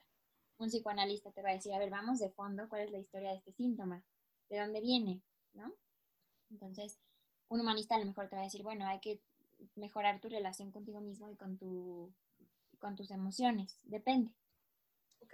un 0.59 0.69
psicoanalista 0.69 1.33
te 1.33 1.41
va 1.41 1.49
a 1.49 1.55
decir, 1.55 1.73
a 1.73 1.79
ver, 1.79 1.89
vamos 1.89 2.19
de 2.19 2.29
fondo, 2.29 2.69
¿cuál 2.69 2.83
es 2.83 2.91
la 2.91 2.99
historia 2.99 3.31
de 3.31 3.37
este 3.37 3.53
síntoma? 3.53 4.05
¿De 4.51 4.59
dónde 4.59 4.83
viene? 4.83 5.23
¿No? 5.55 5.73
Entonces, 6.51 6.99
un 7.49 7.61
humanista 7.61 7.95
a 7.95 8.01
lo 8.01 8.05
mejor 8.05 8.29
te 8.29 8.37
va 8.37 8.43
a 8.43 8.45
decir, 8.45 8.63
bueno, 8.63 8.87
hay 8.87 9.01
que 9.01 9.23
mejorar 9.77 10.21
tu 10.21 10.29
relación 10.29 10.73
contigo 10.73 11.01
mismo 11.01 11.31
y 11.31 11.37
con, 11.37 11.57
tu, 11.57 12.13
con 12.79 12.97
tus 12.97 13.11
emociones. 13.13 13.81
Depende. 13.85 14.35
Ok, 15.23 15.33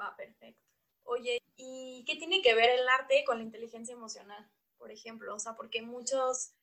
va, 0.00 0.16
perfecto. 0.16 0.62
Oye, 1.04 1.38
¿y 1.56 2.04
qué 2.06 2.16
tiene 2.16 2.42
que 2.42 2.54
ver 2.54 2.70
el 2.70 2.88
arte 2.88 3.24
con 3.24 3.38
la 3.38 3.44
inteligencia 3.44 3.92
emocional? 3.92 4.50
Por 4.78 4.90
ejemplo, 4.90 5.34
o 5.34 5.38
sea, 5.38 5.54
porque 5.54 5.82
muchos 5.82 6.54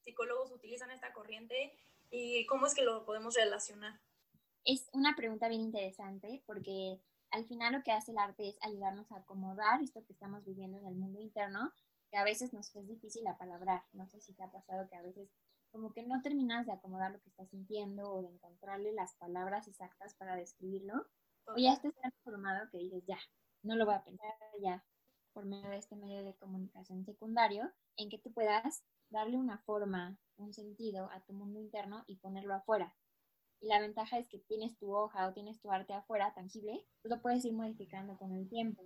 psicólogos 0.00 0.50
utilizan 0.52 0.90
esta 0.90 1.12
corriente 1.12 1.72
y 2.10 2.46
cómo 2.46 2.66
es 2.66 2.74
que 2.74 2.82
lo 2.82 3.04
podemos 3.04 3.34
relacionar. 3.34 4.00
Es 4.64 4.88
una 4.92 5.16
pregunta 5.16 5.48
bien 5.48 5.62
interesante 5.62 6.42
porque 6.46 7.00
al 7.30 7.46
final 7.46 7.72
lo 7.72 7.82
que 7.82 7.92
hace 7.92 8.12
el 8.12 8.18
arte 8.18 8.48
es 8.48 8.58
ayudarnos 8.62 9.10
a 9.12 9.18
acomodar 9.18 9.82
esto 9.82 10.04
que 10.04 10.12
estamos 10.12 10.44
viviendo 10.44 10.78
en 10.78 10.86
el 10.86 10.96
mundo 10.96 11.20
interno, 11.20 11.72
que 12.10 12.16
a 12.16 12.24
veces 12.24 12.52
nos 12.52 12.74
es 12.74 12.88
difícil 12.88 13.26
apalabrar. 13.26 13.84
No 13.92 14.06
sé 14.06 14.20
si 14.20 14.34
te 14.34 14.42
ha 14.42 14.50
pasado 14.50 14.88
que 14.88 14.96
a 14.96 15.02
veces 15.02 15.30
como 15.70 15.92
que 15.92 16.02
no 16.02 16.20
terminas 16.20 16.66
de 16.66 16.72
acomodar 16.72 17.12
lo 17.12 17.20
que 17.20 17.28
estás 17.28 17.48
sintiendo 17.50 18.10
o 18.10 18.22
de 18.22 18.28
encontrarle 18.28 18.92
las 18.92 19.14
palabras 19.14 19.68
exactas 19.68 20.14
para 20.14 20.34
describirlo. 20.34 21.06
O 21.54 21.58
ya 21.58 21.72
estás 21.72 21.94
tan 22.00 22.12
formado 22.22 22.68
que 22.70 22.78
dices, 22.78 23.02
ya, 23.06 23.18
no 23.62 23.74
lo 23.74 23.84
voy 23.84 23.94
a 23.94 24.04
pensar 24.04 24.30
ya 24.62 24.84
por 25.32 25.44
medio 25.44 25.68
de 25.68 25.78
este 25.78 25.96
medio 25.96 26.24
de 26.24 26.34
comunicación 26.34 27.04
secundario, 27.04 27.70
en 27.96 28.08
que 28.08 28.18
tú 28.18 28.32
puedas 28.32 28.82
darle 29.10 29.36
una 29.36 29.58
forma, 29.58 30.16
un 30.36 30.52
sentido 30.52 31.10
a 31.10 31.20
tu 31.20 31.32
mundo 31.32 31.60
interno 31.60 32.04
y 32.06 32.16
ponerlo 32.16 32.54
afuera. 32.54 32.94
Y 33.60 33.68
la 33.68 33.80
ventaja 33.80 34.18
es 34.18 34.28
que 34.28 34.38
tienes 34.38 34.76
tu 34.78 34.94
hoja 34.94 35.28
o 35.28 35.32
tienes 35.32 35.60
tu 35.60 35.70
arte 35.70 35.92
afuera, 35.92 36.32
tangible, 36.34 36.86
pues 37.02 37.14
lo 37.14 37.20
puedes 37.20 37.44
ir 37.44 37.52
modificando 37.52 38.16
con 38.16 38.32
el 38.32 38.48
tiempo. 38.48 38.82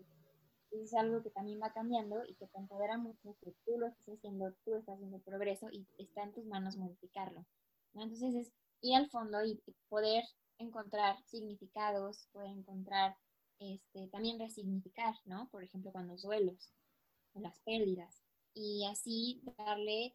es 0.70 0.92
algo 0.94 1.22
que 1.22 1.30
también 1.30 1.60
va 1.62 1.72
cambiando 1.72 2.24
y 2.26 2.34
que 2.34 2.48
te 2.48 2.58
empodera 2.58 2.98
mucho 2.98 3.36
que 3.40 3.54
tú 3.64 3.78
lo 3.78 3.86
estás 3.86 4.16
haciendo, 4.16 4.52
tú 4.64 4.74
estás 4.74 4.96
haciendo 4.96 5.20
progreso 5.20 5.68
y 5.70 5.86
está 5.98 6.24
en 6.24 6.32
tus 6.32 6.44
manos 6.46 6.76
modificarlo. 6.76 7.46
Entonces 7.94 8.34
es 8.34 8.52
ir 8.80 8.96
al 8.96 9.08
fondo 9.08 9.44
y 9.44 9.62
poder 9.88 10.24
encontrar 10.58 11.22
significados, 11.26 12.28
poder 12.32 12.50
encontrar, 12.50 13.16
este, 13.58 14.08
también 14.08 14.38
resignificar, 14.38 15.14
¿no? 15.24 15.48
Por 15.50 15.62
ejemplo, 15.62 15.92
cuando 15.92 16.14
los 16.14 16.22
duelos, 16.22 16.72
las 17.34 17.58
pérdidas. 17.60 18.22
Y 18.54 18.86
así 18.86 19.42
darle 19.58 20.14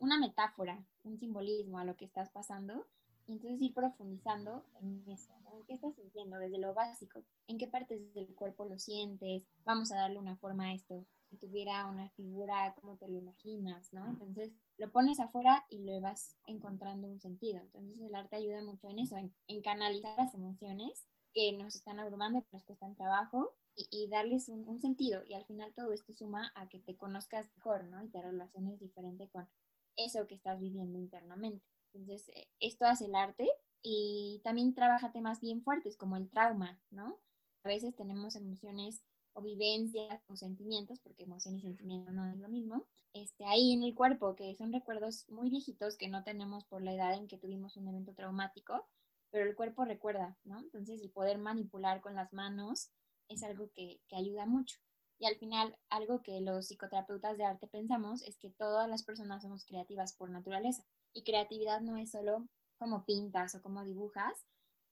una 0.00 0.18
metáfora, 0.18 0.84
un 1.02 1.18
simbolismo 1.18 1.78
a 1.78 1.84
lo 1.84 1.96
que 1.96 2.04
estás 2.04 2.30
pasando 2.30 2.86
entonces 3.26 3.60
ir 3.62 3.72
profundizando 3.72 4.64
en 4.82 5.02
eso, 5.08 5.32
¿En 5.54 5.64
qué 5.64 5.74
estás 5.74 5.94
sintiendo 5.94 6.36
desde 6.36 6.58
lo 6.58 6.74
básico? 6.74 7.22
¿En 7.46 7.56
qué 7.58 7.66
partes 7.66 8.12
del 8.12 8.34
cuerpo 8.34 8.66
lo 8.66 8.78
sientes? 8.78 9.46
Vamos 9.64 9.92
a 9.92 9.96
darle 9.96 10.18
una 10.18 10.36
forma 10.36 10.64
a 10.64 10.74
esto 10.74 11.06
tuviera 11.40 11.86
una 11.86 12.08
figura 12.10 12.74
como 12.80 12.96
te 12.96 13.08
lo 13.08 13.18
imaginas, 13.18 13.92
¿no? 13.92 14.06
Entonces 14.06 14.52
lo 14.78 14.90
pones 14.90 15.20
afuera 15.20 15.64
y 15.68 15.78
le 15.78 16.00
vas 16.00 16.36
encontrando 16.46 17.08
un 17.08 17.20
sentido. 17.20 17.60
Entonces 17.60 18.00
el 18.00 18.14
arte 18.14 18.36
ayuda 18.36 18.62
mucho 18.62 18.88
en 18.88 18.98
eso, 18.98 19.16
en, 19.16 19.62
canalizar 19.62 20.16
las 20.16 20.34
emociones 20.34 21.06
que 21.32 21.52
nos 21.52 21.74
están 21.74 21.98
abrumando, 21.98 22.42
que 22.42 22.48
nos 22.52 22.64
cuestan 22.64 22.96
trabajo 22.96 23.54
y, 23.76 24.08
darles 24.08 24.48
un, 24.48 24.68
un, 24.68 24.80
sentido. 24.80 25.22
Y 25.26 25.34
al 25.34 25.44
final 25.46 25.72
todo 25.74 25.92
esto 25.92 26.12
suma 26.14 26.52
a 26.54 26.68
que 26.68 26.78
te 26.78 26.96
conozcas 26.96 27.50
mejor, 27.56 27.84
¿no? 27.84 28.02
Y 28.04 28.08
te 28.08 28.22
relaciones 28.22 28.78
diferente 28.78 29.28
con 29.28 29.48
eso 29.96 30.26
que 30.26 30.36
estás 30.36 30.60
viviendo 30.60 30.98
internamente. 30.98 31.64
Entonces, 31.92 32.28
eh, 32.34 32.48
esto 32.60 32.84
hace 32.84 33.06
el 33.06 33.14
arte 33.14 33.48
y 33.82 34.40
también 34.44 34.74
trabaja 34.74 35.12
temas 35.12 35.40
bien 35.40 35.62
fuertes 35.62 35.96
como 35.96 36.16
el 36.16 36.30
trauma, 36.30 36.80
¿no? 36.90 37.18
A 37.64 37.68
veces 37.68 37.94
tenemos 37.94 38.36
emociones 38.36 39.02
o 39.34 39.42
vivencias 39.42 40.22
o 40.28 40.36
sentimientos, 40.36 40.98
porque 41.00 41.24
emoción 41.24 41.56
y 41.56 41.60
sentimiento 41.60 42.10
no 42.12 42.26
es 42.26 42.36
lo 42.38 42.48
mismo, 42.48 42.86
este, 43.14 43.44
ahí 43.46 43.72
en 43.72 43.84
el 43.84 43.94
cuerpo, 43.94 44.34
que 44.34 44.54
son 44.56 44.72
recuerdos 44.72 45.24
muy 45.28 45.48
viejitos 45.48 45.96
que 45.96 46.08
no 46.08 46.24
tenemos 46.24 46.64
por 46.64 46.82
la 46.82 46.92
edad 46.92 47.14
en 47.14 47.28
que 47.28 47.38
tuvimos 47.38 47.76
un 47.76 47.86
evento 47.86 48.12
traumático, 48.12 48.86
pero 49.30 49.48
el 49.48 49.54
cuerpo 49.54 49.84
recuerda, 49.84 50.36
¿no? 50.44 50.58
Entonces 50.58 51.00
el 51.00 51.10
poder 51.10 51.38
manipular 51.38 52.00
con 52.00 52.14
las 52.14 52.32
manos 52.32 52.90
es 53.28 53.42
algo 53.44 53.70
que, 53.72 54.00
que 54.08 54.16
ayuda 54.16 54.46
mucho. 54.46 54.78
Y 55.18 55.26
al 55.26 55.36
final, 55.36 55.78
algo 55.90 56.22
que 56.22 56.40
los 56.40 56.66
psicoterapeutas 56.66 57.38
de 57.38 57.44
arte 57.44 57.68
pensamos 57.68 58.22
es 58.22 58.36
que 58.36 58.50
todas 58.50 58.88
las 58.88 59.04
personas 59.04 59.42
somos 59.42 59.64
creativas 59.64 60.12
por 60.14 60.28
naturaleza. 60.30 60.84
Y 61.12 61.22
creatividad 61.22 61.80
no 61.80 61.96
es 61.96 62.10
solo 62.10 62.48
como 62.78 63.04
pintas 63.04 63.54
o 63.54 63.62
como 63.62 63.84
dibujas, 63.84 64.44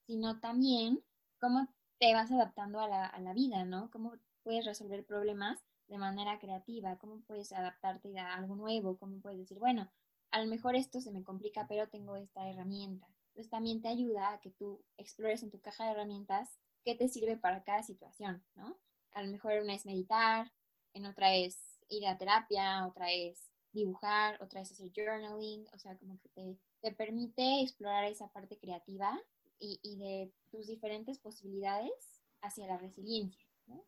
sino 0.07 0.39
también 0.39 1.03
cómo 1.39 1.67
te 1.99 2.13
vas 2.13 2.31
adaptando 2.31 2.79
a 2.79 2.87
la, 2.87 3.05
a 3.05 3.19
la 3.19 3.33
vida, 3.33 3.65
¿no? 3.65 3.91
Cómo 3.91 4.13
puedes 4.43 4.65
resolver 4.65 5.05
problemas 5.05 5.63
de 5.87 5.97
manera 5.97 6.39
creativa, 6.39 6.97
cómo 6.97 7.21
puedes 7.21 7.51
adaptarte 7.51 8.17
a 8.19 8.35
algo 8.35 8.55
nuevo, 8.55 8.97
cómo 8.97 9.19
puedes 9.19 9.39
decir, 9.39 9.59
bueno, 9.59 9.91
a 10.31 10.41
lo 10.41 10.47
mejor 10.47 10.75
esto 10.75 11.01
se 11.01 11.11
me 11.11 11.23
complica, 11.23 11.67
pero 11.67 11.89
tengo 11.89 12.15
esta 12.15 12.49
herramienta. 12.49 13.07
Entonces 13.27 13.49
también 13.49 13.81
te 13.81 13.87
ayuda 13.87 14.33
a 14.33 14.39
que 14.39 14.51
tú 14.51 14.83
explores 14.97 15.43
en 15.43 15.51
tu 15.51 15.59
caja 15.59 15.85
de 15.85 15.91
herramientas 15.91 16.57
qué 16.83 16.95
te 16.95 17.07
sirve 17.07 17.37
para 17.37 17.63
cada 17.63 17.83
situación, 17.83 18.43
¿no? 18.55 18.77
A 19.11 19.23
lo 19.23 19.31
mejor 19.31 19.61
una 19.61 19.75
es 19.75 19.85
meditar, 19.85 20.51
en 20.93 21.05
otra 21.05 21.35
es 21.35 21.79
ir 21.89 22.07
a 22.07 22.17
terapia, 22.17 22.87
otra 22.87 23.11
es 23.11 23.51
dibujar, 23.71 24.41
otra 24.41 24.61
es 24.61 24.71
hacer 24.71 24.91
journaling, 24.95 25.67
o 25.73 25.79
sea, 25.79 25.97
como 25.97 26.19
que 26.19 26.29
te, 26.29 26.57
te 26.81 26.91
permite 26.91 27.61
explorar 27.61 28.05
esa 28.05 28.27
parte 28.29 28.57
creativa 28.57 29.19
y, 29.59 29.79
y, 29.81 29.97
de 29.97 30.31
tus 30.51 30.67
diferentes 30.67 31.19
posibilidades 31.19 32.21
hacia 32.41 32.67
la 32.67 32.77
resiliencia. 32.77 33.45
¿no? 33.67 33.83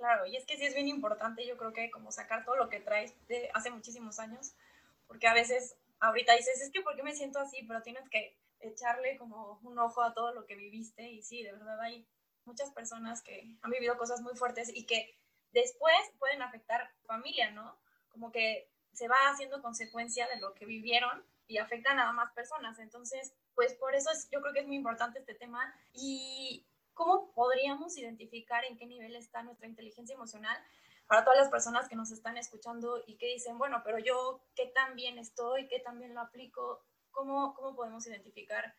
Claro, 0.00 0.24
y 0.24 0.34
es 0.34 0.46
que 0.46 0.56
sí 0.56 0.64
es 0.64 0.74
bien 0.74 0.88
importante, 0.88 1.46
yo 1.46 1.58
creo 1.58 1.74
que 1.74 1.90
como 1.90 2.10
sacar 2.10 2.46
todo 2.46 2.56
lo 2.56 2.70
que 2.70 2.80
traes 2.80 3.12
de 3.28 3.50
hace 3.52 3.70
muchísimos 3.70 4.18
años, 4.18 4.54
porque 5.06 5.28
a 5.28 5.34
veces 5.34 5.76
ahorita 6.00 6.34
dices, 6.36 6.58
es 6.62 6.70
que 6.70 6.80
¿por 6.80 6.96
qué 6.96 7.02
me 7.02 7.14
siento 7.14 7.38
así? 7.38 7.62
Pero 7.68 7.82
tienes 7.82 8.08
que 8.08 8.34
echarle 8.60 9.18
como 9.18 9.60
un 9.62 9.78
ojo 9.78 10.02
a 10.02 10.14
todo 10.14 10.32
lo 10.32 10.46
que 10.46 10.54
viviste 10.54 11.10
y 11.10 11.20
sí, 11.20 11.42
de 11.42 11.52
verdad 11.52 11.78
hay 11.82 12.06
muchas 12.46 12.70
personas 12.70 13.20
que 13.20 13.54
han 13.60 13.70
vivido 13.70 13.98
cosas 13.98 14.22
muy 14.22 14.34
fuertes 14.36 14.74
y 14.74 14.86
que 14.86 15.14
después 15.52 15.94
pueden 16.18 16.40
afectar 16.40 16.80
a 16.80 16.92
familia, 17.04 17.50
¿no? 17.50 17.76
Como 18.08 18.32
que 18.32 18.70
se 18.94 19.06
va 19.06 19.28
haciendo 19.28 19.60
consecuencia 19.60 20.26
de 20.28 20.40
lo 20.40 20.54
que 20.54 20.64
vivieron 20.64 21.22
y 21.46 21.58
afectan 21.58 21.98
a 21.98 22.10
más 22.12 22.32
personas. 22.32 22.78
Entonces, 22.78 23.34
pues 23.54 23.74
por 23.74 23.94
eso 23.94 24.10
es, 24.12 24.30
yo 24.30 24.40
creo 24.40 24.54
que 24.54 24.60
es 24.60 24.66
muy 24.66 24.76
importante 24.76 25.18
este 25.18 25.34
tema. 25.34 25.74
¿Y 25.92 26.64
cómo 27.00 27.32
podríamos 27.32 27.96
identificar 27.96 28.62
en 28.66 28.76
qué 28.76 28.84
nivel 28.84 29.16
está 29.16 29.42
nuestra 29.42 29.66
inteligencia 29.66 30.14
emocional? 30.14 30.54
Para 31.06 31.24
todas 31.24 31.40
las 31.40 31.48
personas 31.48 31.88
que 31.88 31.96
nos 31.96 32.10
están 32.10 32.36
escuchando 32.36 33.02
y 33.06 33.16
que 33.16 33.26
dicen, 33.26 33.56
bueno, 33.56 33.80
pero 33.82 33.98
yo 33.98 34.42
qué 34.54 34.66
tan 34.66 34.94
bien 34.96 35.18
estoy, 35.18 35.66
qué 35.66 35.80
tan 35.80 35.98
bien 35.98 36.12
lo 36.12 36.20
aplico, 36.20 36.84
¿cómo, 37.10 37.54
cómo 37.54 37.74
podemos 37.74 38.06
identificar 38.06 38.74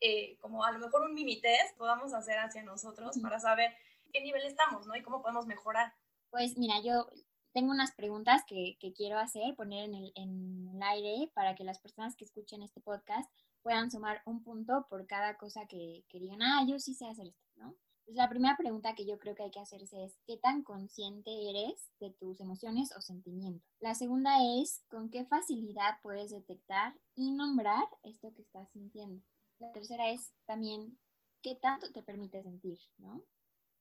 eh, 0.00 0.38
como 0.38 0.64
a 0.64 0.70
lo 0.70 0.78
mejor 0.78 1.02
un 1.02 1.14
mini 1.14 1.40
test 1.40 1.76
podamos 1.76 2.14
hacer 2.14 2.38
hacia 2.38 2.62
nosotros 2.62 3.18
para 3.20 3.40
saber 3.40 3.74
qué 4.12 4.20
nivel 4.20 4.46
estamos, 4.46 4.86
¿no? 4.86 4.94
Y 4.94 5.02
cómo 5.02 5.20
podemos 5.20 5.46
mejorar. 5.46 5.92
Pues 6.30 6.56
mira, 6.56 6.76
yo 6.84 7.08
tengo 7.52 7.72
unas 7.72 7.92
preguntas 7.96 8.42
que, 8.46 8.76
que 8.78 8.92
quiero 8.92 9.18
hacer, 9.18 9.56
poner 9.56 9.86
en 9.86 9.94
el, 9.96 10.12
en 10.14 10.68
el, 10.72 10.82
aire 10.84 11.32
para 11.34 11.56
que 11.56 11.64
las 11.64 11.80
personas 11.80 12.14
que 12.14 12.24
escuchen 12.24 12.62
este 12.62 12.80
podcast 12.80 13.28
puedan 13.66 13.90
sumar 13.90 14.22
un 14.26 14.44
punto 14.44 14.86
por 14.88 15.08
cada 15.08 15.36
cosa 15.36 15.66
que, 15.66 16.04
que 16.08 16.20
digan, 16.20 16.40
ah, 16.40 16.64
yo 16.68 16.78
sí 16.78 16.94
sé 16.94 17.04
hacer 17.08 17.26
esto, 17.26 17.48
¿no? 17.56 17.74
Pues 18.04 18.16
la 18.16 18.28
primera 18.28 18.56
pregunta 18.56 18.94
que 18.94 19.04
yo 19.04 19.18
creo 19.18 19.34
que 19.34 19.42
hay 19.42 19.50
que 19.50 19.58
hacerse 19.58 20.04
es, 20.04 20.16
¿qué 20.24 20.36
tan 20.36 20.62
consciente 20.62 21.32
eres 21.50 21.90
de 21.98 22.12
tus 22.12 22.38
emociones 22.38 22.94
o 22.96 23.00
sentimientos? 23.00 23.68
La 23.80 23.96
segunda 23.96 24.36
es, 24.60 24.84
¿con 24.88 25.10
qué 25.10 25.24
facilidad 25.24 25.98
puedes 26.00 26.30
detectar 26.30 26.94
y 27.16 27.32
nombrar 27.32 27.88
esto 28.04 28.32
que 28.34 28.42
estás 28.42 28.70
sintiendo? 28.70 29.20
La 29.58 29.72
tercera 29.72 30.10
es 30.10 30.32
también, 30.44 30.96
¿qué 31.42 31.56
tanto 31.56 31.90
te 31.90 32.04
permite 32.04 32.44
sentir? 32.44 32.78
¿no? 32.98 33.24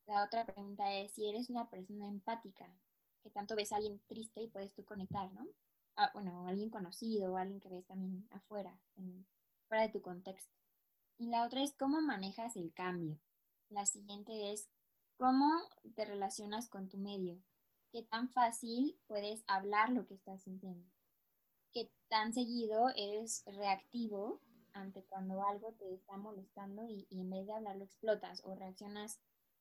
La 0.07 0.23
otra 0.23 0.47
pregunta 0.47 0.95
es 0.95 1.11
si 1.11 1.29
eres 1.29 1.51
una 1.51 1.69
persona 1.69 2.07
empática, 2.07 2.67
¿qué 3.21 3.29
tanto 3.29 3.55
ves 3.55 3.71
a 3.71 3.75
alguien 3.75 4.01
triste 4.07 4.41
y 4.41 4.47
puedes 4.47 4.73
tú 4.73 4.83
conectar, 4.83 5.31
¿no? 5.31 5.45
Ah, 5.95 6.09
bueno, 6.15 6.47
alguien 6.47 6.71
conocido 6.71 7.33
o 7.33 7.37
alguien 7.37 7.59
que 7.59 7.69
ves 7.69 7.85
también 7.85 8.27
afuera, 8.31 8.75
fuera 9.67 9.83
de 9.83 9.89
tu 9.89 10.01
contexto. 10.01 10.53
Y 11.17 11.27
la 11.27 11.45
otra 11.45 11.63
es 11.63 11.73
cómo 11.73 12.01
manejas 12.01 12.55
el 12.55 12.73
cambio. 12.73 13.19
La 13.69 13.85
siguiente 13.85 14.51
es 14.51 14.69
cómo 15.17 15.49
te 15.95 16.05
relacionas 16.05 16.69
con 16.69 16.89
tu 16.89 16.97
medio. 16.97 17.41
¿Qué 17.91 18.03
tan 18.03 18.29
fácil 18.29 18.99
puedes 19.07 19.43
hablar 19.47 19.89
lo 19.89 20.05
que 20.05 20.15
estás 20.15 20.43
sintiendo? 20.43 20.89
¿Qué 21.71 21.91
tan 22.09 22.33
seguido 22.33 22.89
eres 22.95 23.43
reactivo 23.45 24.41
ante 24.75 25.03
cuando 25.03 25.41
algo 25.47 25.73
te 25.73 25.93
está 25.93 26.17
molestando 26.17 26.85
y, 26.87 27.07
en 27.09 27.29
vez 27.29 27.47
de 27.47 27.53
hablarlo 27.53 27.83
explotas 27.83 28.41
o 28.43 28.55
reaccionas 28.55 29.19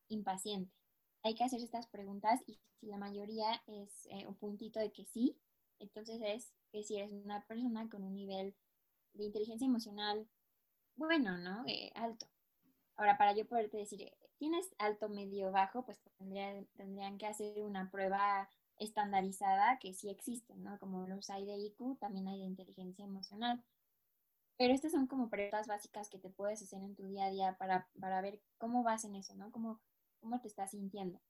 impaciente. 0.08 0.74
Hay 1.22 1.34
que 1.34 1.44
hacer 1.44 1.60
estas 1.62 1.86
preguntas 1.86 2.42
y 2.46 2.58
si 2.78 2.86
la 2.86 2.98
mayoría 2.98 3.62
es 3.66 4.06
eh, 4.10 4.26
un 4.26 4.34
puntito 4.34 4.80
de 4.80 4.92
que 4.92 5.04
sí, 5.04 5.38
entonces 5.78 6.20
es 6.22 6.52
que 6.70 6.82
si 6.82 6.96
eres 6.96 7.12
una 7.12 7.46
persona 7.46 7.88
con 7.88 8.02
un 8.02 8.14
nivel 8.14 8.54
de 9.14 9.24
inteligencia 9.24 9.66
emocional 9.66 10.28
bueno, 10.96 11.38
¿no? 11.38 11.64
Eh, 11.66 11.90
alto. 11.94 12.26
Ahora, 12.96 13.18
para 13.18 13.34
yo 13.34 13.46
poderte 13.46 13.78
decir, 13.78 14.12
¿tienes 14.38 14.74
alto, 14.78 15.08
medio, 15.08 15.50
bajo? 15.50 15.84
Pues 15.84 16.00
tendrían 16.76 17.18
que 17.18 17.26
hacer 17.26 17.62
una 17.62 17.90
prueba 17.90 18.48
estandarizada 18.78 19.78
que 19.78 19.92
sí 19.94 20.10
existe, 20.10 20.54
¿no? 20.56 20.78
Como 20.78 21.06
los 21.06 21.30
hay 21.30 21.46
de 21.46 21.56
IQ, 21.56 21.98
también 21.98 22.28
hay 22.28 22.40
de 22.40 22.46
inteligencia 22.46 23.04
emocional. 23.04 23.62
Pero 24.56 24.72
estas 24.72 24.92
son 24.92 25.06
como 25.06 25.30
preguntas 25.30 25.66
básicas 25.66 26.08
que 26.08 26.18
te 26.18 26.30
puedes 26.30 26.62
hacer 26.62 26.80
en 26.82 26.94
tu 26.94 27.04
día 27.06 27.26
a 27.26 27.30
día 27.30 27.56
para, 27.58 27.88
para 28.00 28.20
ver 28.20 28.40
cómo 28.58 28.82
vas 28.84 29.04
en 29.04 29.16
eso, 29.16 29.34
¿no? 29.34 29.50
Cómo, 29.50 29.80
cómo 30.20 30.40
te 30.40 30.48
estás 30.48 30.70
sintiendo. 30.70 31.20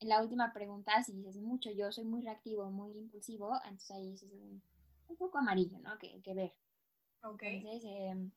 En 0.00 0.08
la 0.08 0.22
última 0.22 0.52
pregunta, 0.54 1.02
si 1.02 1.12
dices 1.12 1.36
mucho, 1.36 1.70
yo 1.70 1.92
soy 1.92 2.04
muy 2.04 2.22
reactivo, 2.22 2.70
muy 2.70 2.92
impulsivo, 2.96 3.54
entonces 3.64 3.90
ahí 3.90 4.12
es 4.14 4.22
un, 4.22 4.62
un 5.08 5.16
poco 5.16 5.38
amarillo, 5.38 5.78
¿no? 5.80 5.98
Que, 5.98 6.20
que 6.22 6.34
ver. 6.34 6.54
Ok. 7.30 7.42
Entonces, 7.42 7.84
eh, 7.84 8.30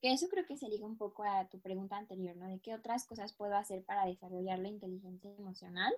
que 0.00 0.12
eso 0.12 0.28
creo 0.28 0.46
que 0.46 0.56
se 0.56 0.68
liga 0.68 0.86
un 0.86 0.96
poco 0.96 1.24
a 1.24 1.48
tu 1.48 1.60
pregunta 1.60 1.96
anterior, 1.96 2.36
¿no? 2.36 2.48
De 2.48 2.60
qué 2.60 2.74
otras 2.74 3.04
cosas 3.04 3.32
puedo 3.32 3.56
hacer 3.56 3.84
para 3.84 4.06
desarrollar 4.06 4.58
la 4.58 4.68
inteligencia 4.68 5.30
emocional. 5.30 5.92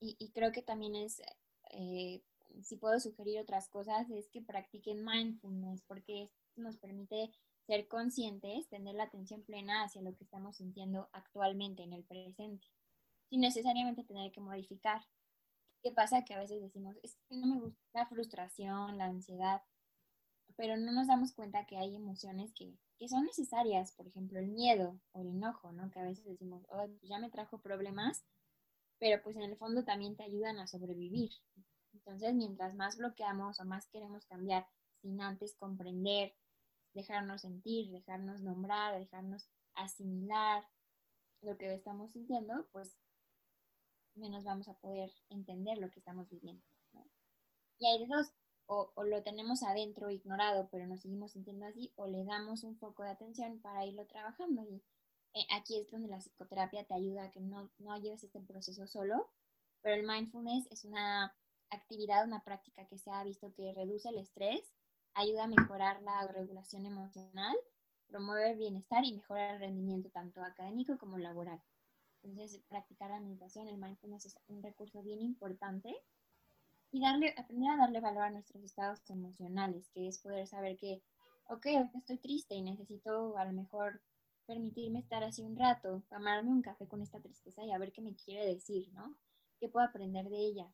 Y, 0.00 0.16
y 0.18 0.30
creo 0.30 0.52
que 0.52 0.62
también 0.62 0.94
es 0.94 1.22
eh, 1.70 2.22
si 2.62 2.76
puedo 2.76 3.00
sugerir 3.00 3.40
otras 3.40 3.68
cosas, 3.68 4.08
es 4.10 4.28
que 4.28 4.42
practiquen 4.42 5.04
mindfulness, 5.04 5.82
porque 5.82 6.30
nos 6.56 6.76
permite 6.76 7.32
ser 7.66 7.88
conscientes, 7.88 8.68
tener 8.68 8.94
la 8.94 9.04
atención 9.04 9.42
plena 9.42 9.84
hacia 9.84 10.02
lo 10.02 10.14
que 10.14 10.24
estamos 10.24 10.56
sintiendo 10.56 11.08
actualmente 11.12 11.82
en 11.82 11.92
el 11.92 12.04
presente, 12.04 12.66
sin 13.28 13.40
necesariamente 13.40 14.04
tener 14.04 14.30
que 14.32 14.40
modificar. 14.40 15.02
¿Qué 15.82 15.90
pasa? 15.90 16.24
Que 16.24 16.34
a 16.34 16.38
veces 16.38 16.62
decimos, 16.62 16.96
es 17.02 17.16
que 17.28 17.36
no 17.36 17.46
me 17.46 17.60
gusta 17.60 17.80
la 17.92 18.06
frustración, 18.06 18.98
la 18.98 19.06
ansiedad, 19.06 19.62
pero 20.56 20.76
no 20.76 20.92
nos 20.92 21.06
damos 21.06 21.32
cuenta 21.32 21.66
que 21.66 21.76
hay 21.76 21.94
emociones 21.94 22.52
que, 22.54 22.74
que 22.98 23.08
son 23.08 23.24
necesarias, 23.24 23.92
por 23.92 24.06
ejemplo, 24.06 24.38
el 24.38 24.48
miedo 24.48 24.98
o 25.12 25.20
el 25.20 25.28
enojo, 25.28 25.72
¿no? 25.72 25.90
Que 25.90 26.00
a 26.00 26.04
veces 26.04 26.24
decimos, 26.24 26.64
oh, 26.68 26.86
ya 27.02 27.18
me 27.18 27.30
trajo 27.30 27.58
problemas, 27.58 28.24
pero 28.98 29.22
pues 29.22 29.36
en 29.36 29.42
el 29.42 29.56
fondo 29.56 29.84
también 29.84 30.16
te 30.16 30.24
ayudan 30.24 30.58
a 30.58 30.66
sobrevivir. 30.66 31.30
Entonces, 31.92 32.34
mientras 32.34 32.74
más 32.74 32.96
bloqueamos 32.96 33.60
o 33.60 33.64
más 33.64 33.88
queremos 33.88 34.26
cambiar 34.26 34.66
sin 35.00 35.20
antes 35.20 35.54
comprender, 35.56 36.34
dejarnos 36.94 37.42
sentir, 37.42 37.90
dejarnos 37.90 38.40
nombrar, 38.40 38.98
dejarnos 38.98 39.48
asimilar 39.74 40.64
lo 41.42 41.56
que 41.56 41.74
estamos 41.74 42.12
sintiendo, 42.12 42.66
pues 42.72 42.96
menos 44.14 44.44
vamos 44.44 44.68
a 44.68 44.74
poder 44.74 45.10
entender 45.28 45.78
lo 45.78 45.90
que 45.90 45.98
estamos 45.98 46.28
viviendo. 46.30 46.62
Y 47.78 47.86
hay 47.86 47.98
de 47.98 48.06
dos, 48.06 48.32
o, 48.66 48.92
lo 49.04 49.22
tenemos 49.22 49.62
adentro 49.62 50.10
ignorado, 50.10 50.68
pero 50.70 50.86
nos 50.86 51.00
seguimos 51.00 51.32
sintiendo 51.32 51.66
así, 51.66 51.92
o 51.96 52.06
le 52.06 52.24
damos 52.24 52.64
un 52.64 52.76
foco 52.76 53.02
de 53.02 53.10
atención 53.10 53.60
para 53.60 53.84
irlo 53.84 54.06
trabajando. 54.06 54.62
Y 54.62 54.82
eh, 55.34 55.46
aquí 55.52 55.78
es 55.78 55.90
donde 55.90 56.08
la 56.08 56.18
psicoterapia 56.18 56.84
te 56.84 56.94
ayuda 56.94 57.24
a 57.24 57.30
que 57.30 57.40
no, 57.40 57.70
no 57.78 57.96
lleves 57.98 58.24
este 58.24 58.40
proceso 58.40 58.86
solo, 58.86 59.30
pero 59.82 59.96
el 59.96 60.06
mindfulness 60.06 60.66
es 60.70 60.84
una 60.84 61.34
actividad, 61.70 62.24
una 62.24 62.42
práctica 62.42 62.86
que 62.86 62.98
se 62.98 63.10
ha 63.10 63.24
visto 63.24 63.52
que 63.54 63.72
reduce 63.74 64.08
el 64.08 64.18
estrés, 64.18 64.72
ayuda 65.14 65.44
a 65.44 65.48
mejorar 65.48 66.02
la 66.02 66.26
regulación 66.28 66.86
emocional, 66.86 67.56
promueve 68.06 68.52
el 68.52 68.58
bienestar 68.58 69.04
y 69.04 69.12
mejora 69.12 69.54
el 69.54 69.60
rendimiento 69.60 70.10
tanto 70.10 70.42
académico 70.42 70.98
como 70.98 71.18
laboral. 71.18 71.60
Entonces, 72.22 72.62
practicar 72.68 73.10
la 73.10 73.20
meditación, 73.20 73.68
el 73.68 73.76
mindfulness 73.76 74.26
es 74.26 74.38
un 74.48 74.62
recurso 74.62 75.02
bien 75.02 75.20
importante 75.20 75.94
y 76.94 77.00
darle, 77.00 77.34
aprender 77.36 77.70
a 77.70 77.76
darle 77.76 77.98
valor 77.98 78.22
a 78.22 78.30
nuestros 78.30 78.62
estados 78.62 79.00
emocionales, 79.10 79.90
que 79.92 80.06
es 80.06 80.18
poder 80.18 80.46
saber 80.46 80.76
que, 80.76 81.02
ok, 81.46 81.66
estoy 81.96 82.18
triste 82.18 82.54
y 82.54 82.62
necesito 82.62 83.36
a 83.36 83.44
lo 83.44 83.52
mejor 83.52 84.00
permitirme 84.46 85.00
estar 85.00 85.24
así 85.24 85.42
un 85.42 85.56
rato, 85.56 86.04
tomarme 86.08 86.50
un 86.50 86.62
café 86.62 86.86
con 86.86 87.02
esta 87.02 87.18
tristeza 87.20 87.64
y 87.64 87.72
a 87.72 87.78
ver 87.78 87.90
qué 87.90 88.00
me 88.00 88.14
quiere 88.14 88.46
decir, 88.46 88.92
¿no? 88.92 89.16
¿Qué 89.58 89.68
puedo 89.68 89.84
aprender 89.84 90.28
de 90.28 90.38
ella? 90.38 90.72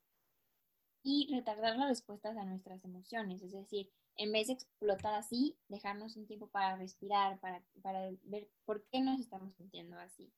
Y 1.03 1.27
retardar 1.33 1.79
las 1.79 1.89
respuestas 1.89 2.37
a 2.37 2.45
nuestras 2.45 2.85
emociones, 2.85 3.41
es 3.41 3.53
decir, 3.53 3.91
en 4.17 4.31
vez 4.31 4.49
de 4.49 4.53
explotar 4.53 5.15
así, 5.15 5.57
dejarnos 5.69 6.17
un 6.17 6.27
tiempo 6.27 6.49
para 6.49 6.77
respirar, 6.77 7.41
para, 7.41 7.65
para 7.81 8.11
ver 8.25 8.47
por 8.67 8.85
qué 8.89 9.01
nos 9.01 9.21
estamos 9.21 9.55
sintiendo 9.55 9.99
así. 9.99 10.31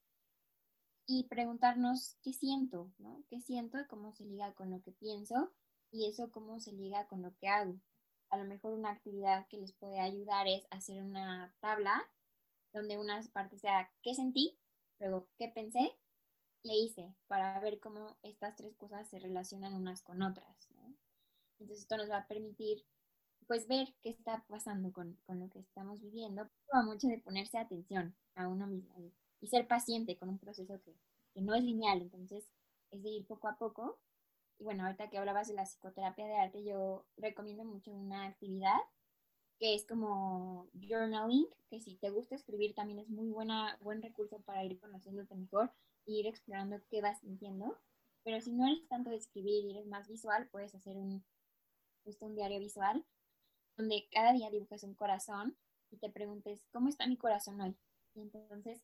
Y 1.08 1.24
preguntarnos 1.24 2.18
qué 2.22 2.32
siento, 2.32 2.92
¿no? 2.98 3.24
¿Qué 3.28 3.40
siento 3.40 3.80
y 3.80 3.86
cómo 3.88 4.12
se 4.12 4.24
liga 4.24 4.54
con 4.54 4.70
lo 4.70 4.80
que 4.80 4.92
pienso? 4.92 5.50
Y 5.92 6.08
eso 6.08 6.32
cómo 6.32 6.58
se 6.58 6.72
liga 6.72 7.06
con 7.06 7.22
lo 7.22 7.36
que 7.36 7.48
hago. 7.48 7.76
A 8.30 8.38
lo 8.38 8.44
mejor 8.44 8.72
una 8.72 8.90
actividad 8.90 9.46
que 9.48 9.58
les 9.58 9.72
puede 9.74 10.00
ayudar 10.00 10.48
es 10.48 10.66
hacer 10.70 11.02
una 11.02 11.54
tabla 11.60 12.02
donde 12.72 12.98
una 12.98 13.22
parte 13.32 13.58
sea 13.58 13.92
qué 14.02 14.14
sentí, 14.14 14.58
luego 14.98 15.28
qué 15.38 15.48
pensé, 15.48 15.94
le 16.64 16.74
hice, 16.74 17.14
para 17.26 17.60
ver 17.60 17.78
cómo 17.78 18.16
estas 18.22 18.56
tres 18.56 18.74
cosas 18.76 19.08
se 19.08 19.18
relacionan 19.18 19.74
unas 19.74 20.02
con 20.02 20.22
otras. 20.22 20.56
Entonces 21.58 21.80
esto 21.80 21.96
nos 21.96 22.10
va 22.10 22.18
a 22.18 22.26
permitir 22.26 22.84
pues 23.46 23.68
ver 23.68 23.94
qué 24.02 24.10
está 24.10 24.44
pasando 24.48 24.92
con, 24.92 25.18
lo 25.28 25.50
que 25.50 25.58
estamos 25.58 26.00
viviendo. 26.00 26.48
Va 26.74 26.82
mucho 26.82 27.08
de 27.08 27.18
ponerse 27.18 27.58
atención 27.58 28.16
a 28.34 28.48
uno 28.48 28.66
mismo 28.66 28.94
y, 29.40 29.48
ser 29.48 29.66
paciente 29.66 30.16
con 30.16 30.28
un 30.28 30.38
proceso 30.38 30.80
que, 30.82 30.96
que 31.34 31.42
no 31.42 31.54
es 31.54 31.62
lineal, 31.64 32.00
entonces 32.00 32.48
es 32.90 33.02
de 33.02 33.10
ir 33.10 33.26
poco 33.26 33.48
a 33.48 33.56
poco 33.56 33.98
y 34.08 34.11
bueno, 34.62 34.84
ahorita 34.84 35.08
que 35.10 35.18
hablabas 35.18 35.48
de 35.48 35.54
la 35.54 35.64
psicoterapia 35.64 36.26
de 36.26 36.36
arte, 36.36 36.64
yo 36.64 37.04
recomiendo 37.16 37.64
mucho 37.64 37.92
una 37.92 38.26
actividad 38.26 38.78
que 39.58 39.74
es 39.74 39.86
como 39.86 40.68
journaling, 40.74 41.46
que 41.70 41.80
si 41.80 41.94
te 41.96 42.10
gusta 42.10 42.34
escribir 42.34 42.74
también 42.74 42.98
es 42.98 43.08
muy 43.08 43.28
buena, 43.28 43.78
buen 43.80 44.02
recurso 44.02 44.40
para 44.40 44.64
ir 44.64 44.78
conociéndote 44.80 45.36
mejor 45.36 45.72
e 46.06 46.12
ir 46.12 46.26
explorando 46.26 46.80
qué 46.90 47.00
vas 47.00 47.20
sintiendo. 47.20 47.78
Pero 48.24 48.40
si 48.40 48.52
no 48.52 48.66
eres 48.66 48.86
tanto 48.88 49.10
de 49.10 49.16
escribir 49.16 49.64
y 49.64 49.70
eres 49.70 49.86
más 49.86 50.08
visual, 50.08 50.48
puedes 50.48 50.74
hacer 50.74 50.96
un, 50.96 51.24
justo 52.04 52.26
un 52.26 52.34
diario 52.34 52.58
visual 52.58 53.04
donde 53.76 54.08
cada 54.10 54.32
día 54.32 54.50
dibujes 54.50 54.82
un 54.84 54.94
corazón 54.94 55.56
y 55.90 55.96
te 55.96 56.10
preguntes, 56.10 56.64
¿cómo 56.72 56.88
está 56.88 57.06
mi 57.06 57.16
corazón 57.16 57.60
hoy? 57.60 57.76
Y 58.14 58.20
entonces 58.20 58.82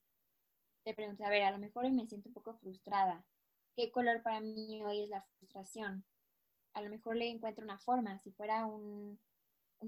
te 0.85 0.95
preguntas, 0.95 1.27
a 1.27 1.31
ver, 1.31 1.43
a 1.43 1.51
lo 1.51 1.59
mejor 1.59 1.85
hoy 1.85 1.93
me 1.93 2.07
siento 2.07 2.29
un 2.29 2.35
poco 2.35 2.55
frustrada, 2.55 3.25
qué 3.79 3.93
color 3.93 4.21
para 4.25 4.41
mí 4.41 4.83
hoy 4.85 5.05
es 5.05 5.09
la 5.09 5.23
frustración. 5.23 6.05
A 6.75 6.83
lo 6.83 6.91
mejor 6.91 7.15
le 7.15 7.31
encuentro 7.31 7.63
una 7.63 7.79
forma, 7.79 8.19
si 8.19 8.33
fuera 8.33 8.67
un, 8.67 9.21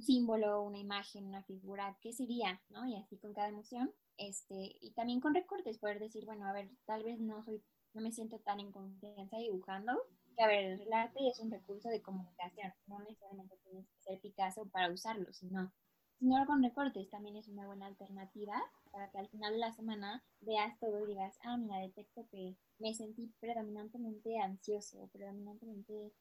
símbolo, 0.01 0.63
una 0.63 0.79
imagen, 0.79 1.27
una 1.27 1.43
figura, 1.43 1.99
¿qué 2.01 2.13
sería? 2.13 2.63
¿no? 2.69 2.87
Y 2.87 2.95
así 2.95 3.19
con 3.19 3.35
cada 3.35 3.49
emoción. 3.49 3.93
Este, 4.17 4.77
y 4.81 4.93
también 4.93 5.21
con 5.21 5.35
recortes, 5.35 5.79
poder 5.79 5.99
decir, 5.99 6.25
bueno, 6.25 6.47
a 6.47 6.53
ver, 6.53 6.71
tal 6.85 7.03
vez 7.03 7.19
no 7.19 7.43
soy, 7.43 7.65
no 7.93 8.01
me 8.01 8.13
siento 8.13 8.39
tan 8.39 8.61
en 8.61 8.71
confianza 8.71 9.39
dibujando, 9.39 10.01
que 10.37 10.45
a 10.45 10.47
ver, 10.47 10.81
el 10.81 10.93
arte 10.93 11.27
es 11.27 11.41
un 11.41 11.51
recurso 11.51 11.89
de 11.89 12.01
comunicación, 12.01 12.73
no 12.87 13.01
necesariamente 13.01 13.57
tienes 13.65 13.89
que 13.89 14.03
ser 14.03 14.21
Picasso 14.21 14.67
para 14.67 14.93
usarlo, 14.93 15.33
sino 15.33 15.73
no 16.21 16.47
con 16.47 16.63
recortes 16.63 17.09
también 17.11 17.37
es 17.37 17.49
una 17.49 17.67
buena 17.67 17.87
alternativa 17.87 18.55
para 18.93 19.11
que 19.11 19.19
al 19.19 19.29
final 19.29 19.53
de 19.53 19.59
la 19.59 19.73
semana 19.73 20.23
veas 20.41 20.79
todo 20.79 21.03
y 21.05 21.07
digas, 21.07 21.39
ah, 21.43 21.57
mira, 21.57 21.79
detecto 21.79 22.27
que 22.31 22.57
me 22.79 22.95
sentí 22.95 23.33
predominantemente 23.41 24.39
ansioso, 24.39 25.09
predominantemente 25.13 26.13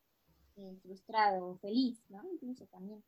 eh, 0.56 0.78
frustrado 0.82 1.58
feliz, 1.58 2.02
¿no? 2.10 2.22
Incluso 2.32 2.66
también. 2.68 3.04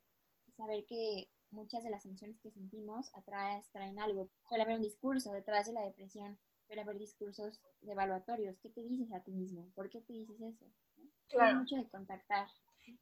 Saber 0.56 0.84
que 0.84 1.28
muchas 1.50 1.82
de 1.82 1.90
las 1.90 2.04
emociones 2.04 2.38
que 2.40 2.50
sentimos 2.50 3.14
atrás 3.14 3.68
traen 3.72 3.98
algo. 3.98 4.28
Suele 4.48 4.64
haber 4.64 4.76
un 4.76 4.82
discurso 4.82 5.32
detrás 5.32 5.66
de 5.66 5.72
la 5.72 5.82
depresión, 5.82 6.38
suele 6.66 6.82
haber 6.82 6.98
discursos 6.98 7.60
evaluatorios. 7.82 8.58
¿Qué 8.58 8.68
te 8.68 8.82
dices 8.82 9.12
a 9.12 9.20
ti 9.20 9.32
mismo? 9.32 9.70
¿Por 9.74 9.88
qué 9.88 10.00
te 10.00 10.12
dices 10.12 10.40
eso? 10.40 10.66
Claro. 11.28 11.60
mucho 11.60 11.76
de 11.76 11.88
contactar. 11.88 12.48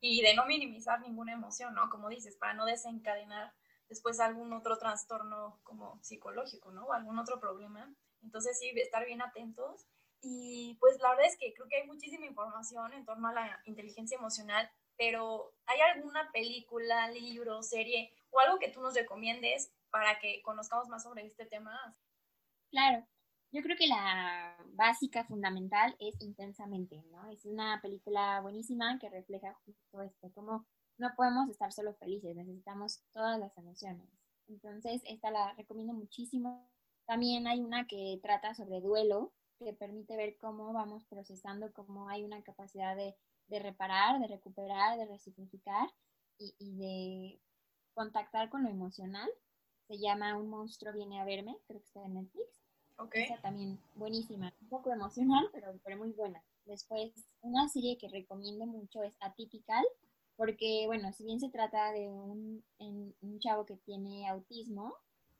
Y 0.00 0.22
de 0.22 0.34
no 0.34 0.46
minimizar 0.46 1.00
ninguna 1.00 1.32
emoción, 1.32 1.74
¿no? 1.74 1.90
Como 1.90 2.08
dices, 2.08 2.36
para 2.36 2.54
no 2.54 2.64
desencadenar 2.64 3.52
después 3.90 4.20
algún 4.20 4.52
otro 4.52 4.78
trastorno 4.78 5.60
como 5.64 5.98
psicológico, 6.02 6.70
¿no? 6.70 6.86
O 6.86 6.92
algún 6.92 7.18
otro 7.18 7.38
problema. 7.40 7.92
Entonces 8.22 8.58
sí, 8.58 8.70
estar 8.76 9.04
bien 9.04 9.20
atentos. 9.20 9.84
Y 10.22 10.76
pues 10.80 10.98
la 11.00 11.10
verdad 11.10 11.26
es 11.26 11.36
que 11.36 11.52
creo 11.52 11.66
que 11.68 11.76
hay 11.76 11.86
muchísima 11.86 12.24
información 12.24 12.92
en 12.92 13.04
torno 13.04 13.28
a 13.28 13.32
la 13.34 13.60
inteligencia 13.64 14.16
emocional, 14.16 14.70
pero 14.96 15.52
¿hay 15.66 15.80
alguna 15.80 16.30
película, 16.32 17.08
libro, 17.08 17.62
serie 17.62 18.12
o 18.30 18.38
algo 18.38 18.58
que 18.58 18.70
tú 18.70 18.80
nos 18.80 18.94
recomiendes 18.94 19.72
para 19.90 20.18
que 20.20 20.40
conozcamos 20.42 20.88
más 20.88 21.02
sobre 21.02 21.26
este 21.26 21.46
tema? 21.46 21.96
Claro, 22.70 23.04
yo 23.50 23.62
creo 23.62 23.76
que 23.76 23.88
la 23.88 24.56
básica 24.74 25.24
fundamental 25.24 25.96
es 25.98 26.14
Intensamente, 26.20 27.02
¿no? 27.10 27.28
Es 27.30 27.44
una 27.44 27.80
película 27.80 28.40
buenísima 28.40 28.98
que 29.00 29.08
refleja 29.08 29.54
justo 29.64 30.02
esto, 30.02 30.30
como 30.32 30.66
no 31.00 31.14
podemos 31.16 31.48
estar 31.48 31.72
solo 31.72 31.94
felices, 31.94 32.36
necesitamos 32.36 33.02
todas 33.12 33.40
las 33.40 33.56
emociones. 33.56 34.06
Entonces, 34.48 35.02
esta 35.06 35.30
la 35.30 35.54
recomiendo 35.54 35.94
muchísimo. 35.94 36.68
También 37.06 37.46
hay 37.46 37.60
una 37.60 37.86
que 37.86 38.20
trata 38.22 38.54
sobre 38.54 38.80
duelo, 38.80 39.32
que 39.58 39.72
permite 39.72 40.16
ver 40.16 40.36
cómo 40.38 40.72
vamos 40.72 41.04
procesando, 41.06 41.72
cómo 41.72 42.08
hay 42.08 42.24
una 42.24 42.42
capacidad 42.42 42.96
de, 42.96 43.16
reparar, 43.48 44.20
de 44.20 44.28
recuperar, 44.28 44.98
de 44.98 45.06
resignificar 45.06 45.88
y, 46.38 46.76
de 46.76 47.40
contactar 47.94 48.50
con 48.50 48.62
lo 48.62 48.68
emocional. 48.68 49.28
Se 49.88 49.98
llama 49.98 50.36
Un 50.36 50.48
monstruo 50.48 50.92
viene 50.92 51.20
a 51.20 51.24
verme, 51.24 51.56
creo 51.66 51.80
que 51.80 51.86
está 51.86 52.04
en 52.04 52.14
Netflix. 52.14 52.60
Okay. 52.96 53.24
Esa 53.24 53.40
también 53.40 53.78
buenísima, 53.94 54.52
un 54.60 54.68
poco 54.68 54.92
emocional, 54.92 55.48
pero, 55.52 55.72
pero 55.82 55.96
muy 55.96 56.12
buena. 56.12 56.42
Después, 56.66 57.12
una 57.40 57.68
serie 57.68 57.96
que 57.96 58.08
recomiendo 58.08 58.66
mucho 58.66 59.02
es 59.02 59.14
Atypical, 59.20 59.84
porque, 60.40 60.84
bueno, 60.86 61.12
si 61.12 61.22
bien 61.24 61.38
se 61.38 61.50
trata 61.50 61.92
de 61.92 62.08
un, 62.08 62.64
un 62.78 63.38
chavo 63.40 63.66
que 63.66 63.76
tiene 63.76 64.26
autismo, 64.26 64.94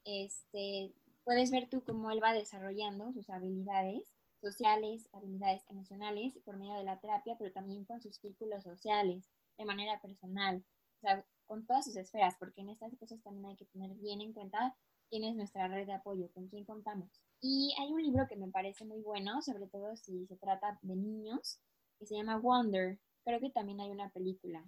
este, 0.05 0.93
puedes 1.25 1.51
ver 1.51 1.71
tú 1.71 1.83
cómo 1.83 2.11
él 2.11 2.23
va 2.23 2.35
desarrollando 2.35 3.11
sus 3.15 3.31
habilidades 3.31 4.03
sociales, 4.43 5.09
habilidades 5.15 5.65
emocionales 5.71 6.37
por 6.45 6.59
medio 6.59 6.75
de 6.75 6.85
la 6.85 7.01
terapia, 7.01 7.35
pero 7.39 7.51
también 7.51 7.87
con 7.87 8.03
sus 8.03 8.17
círculos 8.17 8.63
sociales, 8.63 9.27
de 9.57 9.65
manera 9.65 9.99
personal, 10.03 10.63
o 10.99 11.01
sea, 11.01 11.25
con 11.47 11.65
todas 11.65 11.87
sus 11.87 11.97
esferas, 11.97 12.37
porque 12.39 12.61
en 12.61 12.69
estas 12.69 12.95
cosas 12.99 13.23
también 13.23 13.47
hay 13.47 13.57
que 13.57 13.65
tener 13.65 13.95
bien 13.95 14.21
en 14.21 14.35
cuenta 14.35 14.77
quién 15.09 15.25
es 15.25 15.35
nuestra 15.35 15.67
red 15.67 15.87
de 15.87 15.95
apoyo, 15.95 16.31
con 16.35 16.49
quién 16.49 16.67
contamos. 16.67 17.09
Y 17.41 17.75
hay 17.81 17.91
un 17.91 18.03
libro 18.03 18.27
que 18.29 18.37
me 18.37 18.49
parece 18.49 18.85
muy 18.85 19.01
bueno, 19.01 19.41
sobre 19.41 19.67
todo 19.67 19.97
si 19.97 20.27
se 20.27 20.37
trata 20.37 20.79
de 20.83 20.95
niños, 20.95 21.59
que 21.99 22.05
se 22.05 22.17
llama 22.17 22.37
Wonder. 22.37 22.99
Creo 23.25 23.41
que 23.41 23.49
también 23.49 23.81
hay 23.81 23.91
una 23.91 24.11
película. 24.11 24.63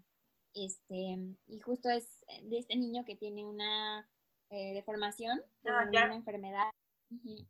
Este, 0.55 1.19
y 1.47 1.61
justo 1.61 1.89
es 1.89 2.25
de 2.43 2.59
este 2.59 2.77
niño 2.77 3.05
que 3.05 3.17
tiene 3.17 3.45
una 3.45 4.09
eh, 4.51 4.75
deformación, 4.75 5.41
ah, 5.67 5.89
una 5.89 6.15
enfermedad. 6.15 6.71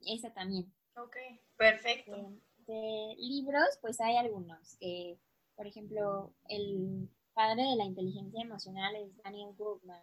esa 0.06 0.32
también. 0.32 0.72
Ok, 0.96 1.16
perfecto. 1.56 2.32
De, 2.66 3.14
libros, 3.18 3.78
pues 3.80 4.00
hay 4.00 4.16
algunos 4.16 4.76
que, 4.78 5.18
por 5.56 5.66
ejemplo, 5.66 6.32
el 6.48 7.08
padre 7.34 7.62
de 7.62 7.76
la 7.76 7.84
inteligencia 7.84 8.42
emocional 8.42 8.94
es 8.96 9.16
Daniel 9.22 9.54
Goldman. 9.56 10.02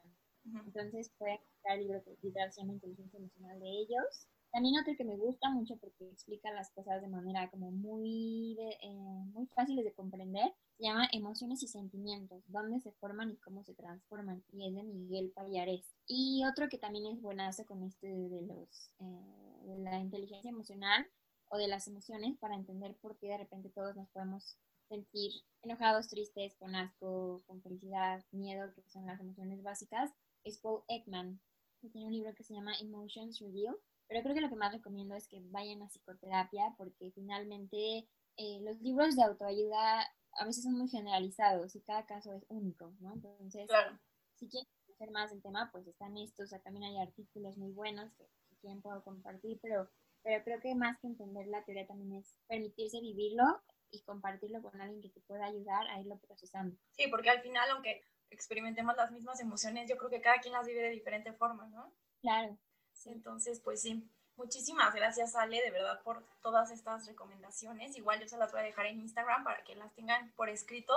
Entonces 0.66 1.12
pueden 1.18 1.38
encontrar 1.38 1.78
libros 1.78 2.04
que 2.04 2.18
literal 2.22 2.52
se 2.52 2.62
llama 2.62 2.74
Inteligencia 2.74 3.18
Emocional 3.18 3.60
de 3.60 3.70
ellos. 3.70 4.28
También 4.52 4.80
otro 4.82 4.96
que 4.98 5.04
me 5.04 5.16
gusta 5.16 5.50
mucho 5.52 5.78
porque 5.78 6.10
explica 6.10 6.52
las 6.52 6.72
cosas 6.72 7.02
de 7.02 7.08
manera 7.08 7.50
como 7.52 7.72
muy, 7.72 8.58
eh, 8.60 8.94
muy 8.94 9.46
fáciles 9.48 9.86
de 9.86 9.94
comprender, 9.94 10.52
se 10.78 10.86
llama 10.86 11.08
Emociones 11.12 11.62
y 11.62 11.68
Sentimientos, 11.68 12.44
dónde 12.48 12.80
se 12.80 12.92
forman 12.94 13.32
y 13.32 13.38
cómo 13.38 13.64
se 13.64 13.76
transforman, 13.76 14.44
y 14.52 14.68
es 14.68 14.74
de 14.74 14.84
Miguel 14.84 15.32
Payares. 15.36 15.86
Y 16.08 16.44
otro 16.46 16.68
que 16.68 16.80
también 16.80 17.06
es 17.06 17.22
buenazo 17.22 17.66
con 17.66 17.84
este 17.84 18.08
de, 18.08 18.42
los, 18.42 18.92
eh, 19.00 19.66
de 19.66 19.78
la 19.80 20.00
inteligencia 20.00 20.50
emocional 20.50 21.06
o 21.50 21.58
de 21.58 21.68
las 21.68 21.88
emociones 21.88 22.38
para 22.40 22.56
entender 22.56 22.96
por 23.02 23.18
qué 23.18 23.28
de 23.28 23.38
repente 23.38 23.70
todos 23.70 23.96
nos 23.96 24.10
podemos 24.10 24.58
sentir 24.88 25.32
enojados, 25.62 26.08
tristes, 26.08 26.56
con 26.56 26.76
asco, 26.76 27.44
con 27.46 27.62
felicidad, 27.62 28.24
miedo, 28.32 28.74
que 28.74 28.82
son 28.90 29.06
las 29.06 29.20
emociones 29.20 29.62
básicas, 29.62 30.12
es 30.44 30.58
Paul 30.58 30.82
Ekman, 30.88 31.40
que 31.82 31.90
tiene 31.90 32.08
un 32.08 32.14
libro 32.14 32.34
que 32.34 32.44
se 32.44 32.56
llama 32.56 32.74
Emotions 32.80 33.40
Revealed 33.40 33.78
pero 34.10 34.24
creo 34.24 34.36
que 34.36 34.42
lo 34.42 34.50
que 34.50 34.56
más 34.56 34.74
recomiendo 34.74 35.16
es 35.16 35.28
que 35.28 35.40
vayan 35.46 35.84
a 35.84 35.88
psicoterapia 35.88 36.74
porque 36.78 37.12
finalmente 37.12 38.10
eh, 38.38 38.60
los 38.62 38.82
libros 38.82 39.16
de 39.16 39.24
autoayuda 39.24 40.02
a 40.34 40.46
veces 40.46 40.64
son 40.64 40.74
muy 40.74 40.90
generalizados 40.90 41.76
y 41.76 41.82
cada 41.82 42.06
caso 42.06 42.34
es 42.34 42.44
único, 42.50 42.92
¿no? 43.00 43.14
Entonces, 43.14 43.70
si 44.36 44.50
quieren 44.50 44.68
conocer 44.88 45.12
más 45.12 45.32
del 45.32 45.42
tema, 45.42 45.70
pues 45.72 45.86
están 45.88 46.18
estos, 46.18 46.46
o 46.46 46.48
sea, 46.48 46.60
también 46.60 46.86
hay 46.86 46.98
artículos 46.98 47.58
muy 47.58 47.72
buenos 47.72 48.12
que 48.16 48.26
si 48.50 48.56
quieren 48.58 48.82
puedo 48.82 49.04
compartir, 49.04 49.60
pero, 49.62 49.90
pero 50.24 50.44
creo 50.44 50.60
que 50.60 50.74
más 50.74 50.98
que 51.00 51.08
entender 51.08 51.48
la 51.48 51.64
teoría 51.64 51.86
también 51.86 52.14
es 52.14 52.36
permitirse 52.48 53.00
vivirlo 53.02 53.44
y 53.92 54.02
compartirlo 54.02 54.62
con 54.62 54.80
alguien 54.82 55.02
que 55.02 55.10
te 55.10 55.22
pueda 55.22 55.46
ayudar 55.46 55.88
a 55.88 56.00
irlo 56.00 56.18
procesando. 56.20 56.76
Sí, 56.92 57.08
porque 57.10 57.30
al 57.30 57.42
final, 57.42 57.70
aunque 57.72 58.04
experimentemos 58.32 58.96
las 58.96 59.12
mismas 59.12 59.40
emociones, 59.40 59.90
yo 59.90 59.98
creo 59.98 60.10
que 60.10 60.22
cada 60.22 60.40
quien 60.40 60.54
las 60.54 60.66
vive 60.66 60.82
de 60.82 60.90
diferente 60.90 61.34
forma, 61.34 61.68
¿no? 61.68 61.94
Claro. 62.22 62.58
Entonces, 63.08 63.60
pues 63.60 63.82
sí. 63.82 64.08
Muchísimas 64.36 64.94
gracias, 64.96 65.36
Ale, 65.36 65.62
de 65.62 65.72
verdad, 65.72 66.02
por 66.02 66.24
todas 66.42 66.72
estas 66.72 67.06
recomendaciones. 67.06 67.98
Igual 67.98 68.22
yo 68.22 68.28
se 68.28 68.38
las 68.38 68.52
voy 68.52 68.62
a 68.62 68.64
dejar 68.64 68.86
en 68.86 69.02
Instagram 69.02 69.44
para 69.44 69.64
que 69.66 69.76
las 69.76 69.94
tengan 69.96 70.32
por 70.38 70.48
escrito. 70.48 70.94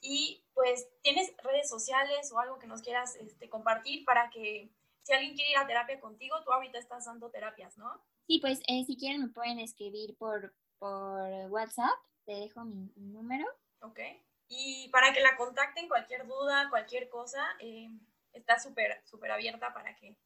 Y 0.00 0.42
pues, 0.54 0.88
¿tienes 1.02 1.34
redes 1.42 1.68
sociales 1.68 2.32
o 2.32 2.38
algo 2.38 2.58
que 2.58 2.66
nos 2.66 2.80
quieras 2.80 3.16
este, 3.16 3.50
compartir 3.50 4.04
para 4.06 4.30
que 4.30 4.70
si 5.02 5.12
alguien 5.12 5.34
quiere 5.34 5.52
ir 5.52 5.58
a 5.58 5.66
terapia 5.66 6.00
contigo, 6.00 6.42
tú 6.44 6.52
ahorita 6.52 6.78
estás 6.78 7.04
dando 7.04 7.30
terapias, 7.30 7.78
¿no? 7.78 8.02
Sí, 8.26 8.40
pues 8.40 8.60
eh, 8.66 8.84
si 8.84 8.96
quieren 8.96 9.22
me 9.22 9.28
pueden 9.28 9.60
escribir 9.60 10.16
por, 10.16 10.52
por 10.78 11.28
WhatsApp, 11.50 11.94
te 12.24 12.32
dejo 12.32 12.64
mi, 12.64 12.90
número. 12.96 13.46
Ok. 13.82 14.00
Y 14.48 14.88
para 14.88 15.12
que 15.12 15.20
la 15.20 15.36
contacten, 15.36 15.86
cualquier 15.86 16.26
duda, 16.26 16.68
cualquier 16.70 17.08
cosa, 17.08 17.46
eh, 17.60 17.88
está 18.32 18.58
súper, 18.58 19.00
súper 19.04 19.30
abierta 19.30 19.72
para 19.72 19.94
que 19.94 20.16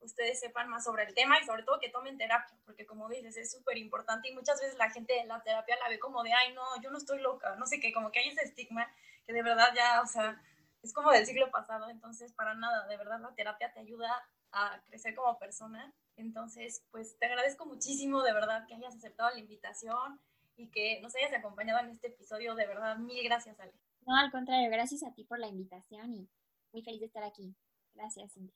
ustedes 0.00 0.40
sepan 0.40 0.68
más 0.68 0.84
sobre 0.84 1.04
el 1.04 1.14
tema 1.14 1.38
y 1.40 1.44
sobre 1.44 1.62
todo 1.62 1.80
que 1.80 1.90
tomen 1.90 2.18
terapia, 2.18 2.56
porque 2.64 2.86
como 2.86 3.08
dices, 3.08 3.36
es 3.36 3.50
súper 3.50 3.78
importante 3.78 4.28
y 4.28 4.34
muchas 4.34 4.60
veces 4.60 4.76
la 4.76 4.90
gente 4.90 5.18
en 5.18 5.28
la 5.28 5.42
terapia 5.42 5.76
la 5.78 5.88
ve 5.88 5.98
como 5.98 6.22
de, 6.22 6.32
ay, 6.32 6.52
no, 6.54 6.62
yo 6.82 6.90
no 6.90 6.98
estoy 6.98 7.20
loca, 7.20 7.56
no 7.56 7.66
sé 7.66 7.80
qué, 7.80 7.92
como 7.92 8.10
que 8.10 8.20
hay 8.20 8.28
ese 8.28 8.42
estigma 8.42 8.90
que 9.26 9.32
de 9.32 9.42
verdad 9.42 9.68
ya, 9.74 10.00
o 10.02 10.06
sea, 10.06 10.40
es 10.82 10.92
como 10.92 11.10
del 11.10 11.26
siglo 11.26 11.50
pasado, 11.50 11.90
entonces 11.90 12.32
para 12.32 12.54
nada, 12.54 12.86
de 12.86 12.96
verdad 12.96 13.20
la 13.20 13.34
terapia 13.34 13.72
te 13.72 13.80
ayuda 13.80 14.10
a 14.52 14.80
crecer 14.86 15.14
como 15.14 15.38
persona. 15.38 15.92
Entonces, 16.16 16.84
pues 16.90 17.16
te 17.18 17.26
agradezco 17.26 17.66
muchísimo 17.66 18.22
de 18.22 18.32
verdad 18.32 18.66
que 18.66 18.74
hayas 18.74 18.94
aceptado 18.94 19.30
la 19.30 19.38
invitación 19.38 20.20
y 20.56 20.70
que 20.70 21.00
nos 21.00 21.14
hayas 21.14 21.32
acompañado 21.32 21.80
en 21.80 21.90
este 21.90 22.08
episodio. 22.08 22.54
De 22.54 22.66
verdad, 22.66 22.96
mil 22.96 23.22
gracias, 23.24 23.58
Ale. 23.60 23.72
No, 24.06 24.16
al 24.16 24.30
contrario, 24.30 24.70
gracias 24.70 25.02
a 25.02 25.12
ti 25.12 25.24
por 25.24 25.38
la 25.38 25.48
invitación 25.48 26.12
y 26.12 26.28
muy 26.72 26.82
feliz 26.82 27.00
de 27.00 27.06
estar 27.06 27.22
aquí. 27.22 27.54
Gracias, 27.94 28.32
Cindy. 28.32 28.52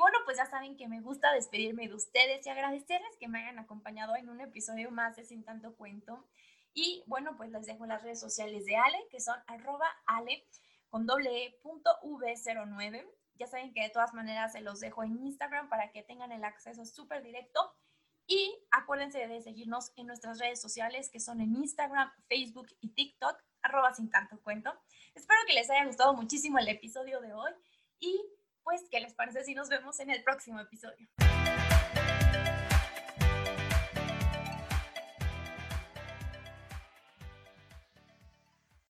Bueno, 0.00 0.18
pues 0.24 0.38
ya 0.38 0.46
saben 0.46 0.76
que 0.76 0.88
me 0.88 1.00
gusta 1.00 1.32
despedirme 1.32 1.86
de 1.86 1.94
ustedes 1.94 2.44
y 2.46 2.50
agradecerles 2.50 3.16
que 3.18 3.28
me 3.28 3.40
hayan 3.40 3.58
acompañado 3.58 4.16
en 4.16 4.28
un 4.28 4.40
episodio 4.40 4.90
más 4.90 5.16
de 5.16 5.24
Sin 5.24 5.44
Tanto 5.44 5.76
Cuento. 5.76 6.26
Y 6.72 7.04
bueno, 7.06 7.36
pues 7.36 7.50
les 7.50 7.66
dejo 7.66 7.84
las 7.86 8.02
redes 8.02 8.18
sociales 8.18 8.64
de 8.64 8.76
Ale, 8.76 8.98
que 9.10 9.20
son 9.20 9.36
arroba 9.46 9.86
ale 10.06 10.46
con 10.88 11.06
doble 11.06 11.44
e 11.44 11.58
punto 11.62 11.90
v09. 12.02 13.06
Ya 13.34 13.46
saben 13.46 13.72
que 13.72 13.82
de 13.82 13.90
todas 13.90 14.14
maneras 14.14 14.52
se 14.52 14.60
los 14.60 14.80
dejo 14.80 15.04
en 15.04 15.18
Instagram 15.18 15.68
para 15.68 15.90
que 15.90 16.02
tengan 16.02 16.32
el 16.32 16.44
acceso 16.44 16.84
súper 16.84 17.22
directo. 17.22 17.74
Y 18.26 18.58
acuérdense 18.70 19.26
de 19.26 19.40
seguirnos 19.42 19.92
en 19.96 20.06
nuestras 20.06 20.38
redes 20.38 20.60
sociales 20.60 21.10
que 21.10 21.20
son 21.20 21.40
en 21.40 21.56
Instagram, 21.56 22.10
Facebook 22.28 22.68
y 22.80 22.94
TikTok, 22.94 23.36
arroba 23.62 23.92
sin 23.92 24.08
tanto 24.08 24.40
cuento. 24.40 24.72
Espero 25.14 25.40
que 25.46 25.54
les 25.54 25.68
haya 25.68 25.84
gustado 25.84 26.14
muchísimo 26.14 26.58
el 26.58 26.68
episodio 26.68 27.20
de 27.20 27.32
hoy 27.32 27.50
y 27.98 28.22
pues, 28.70 28.88
¿qué 28.88 29.00
les 29.00 29.14
parece 29.14 29.42
si 29.42 29.52
nos 29.52 29.68
vemos 29.68 29.98
en 29.98 30.10
el 30.10 30.22
próximo 30.22 30.60
episodio? 30.60 31.08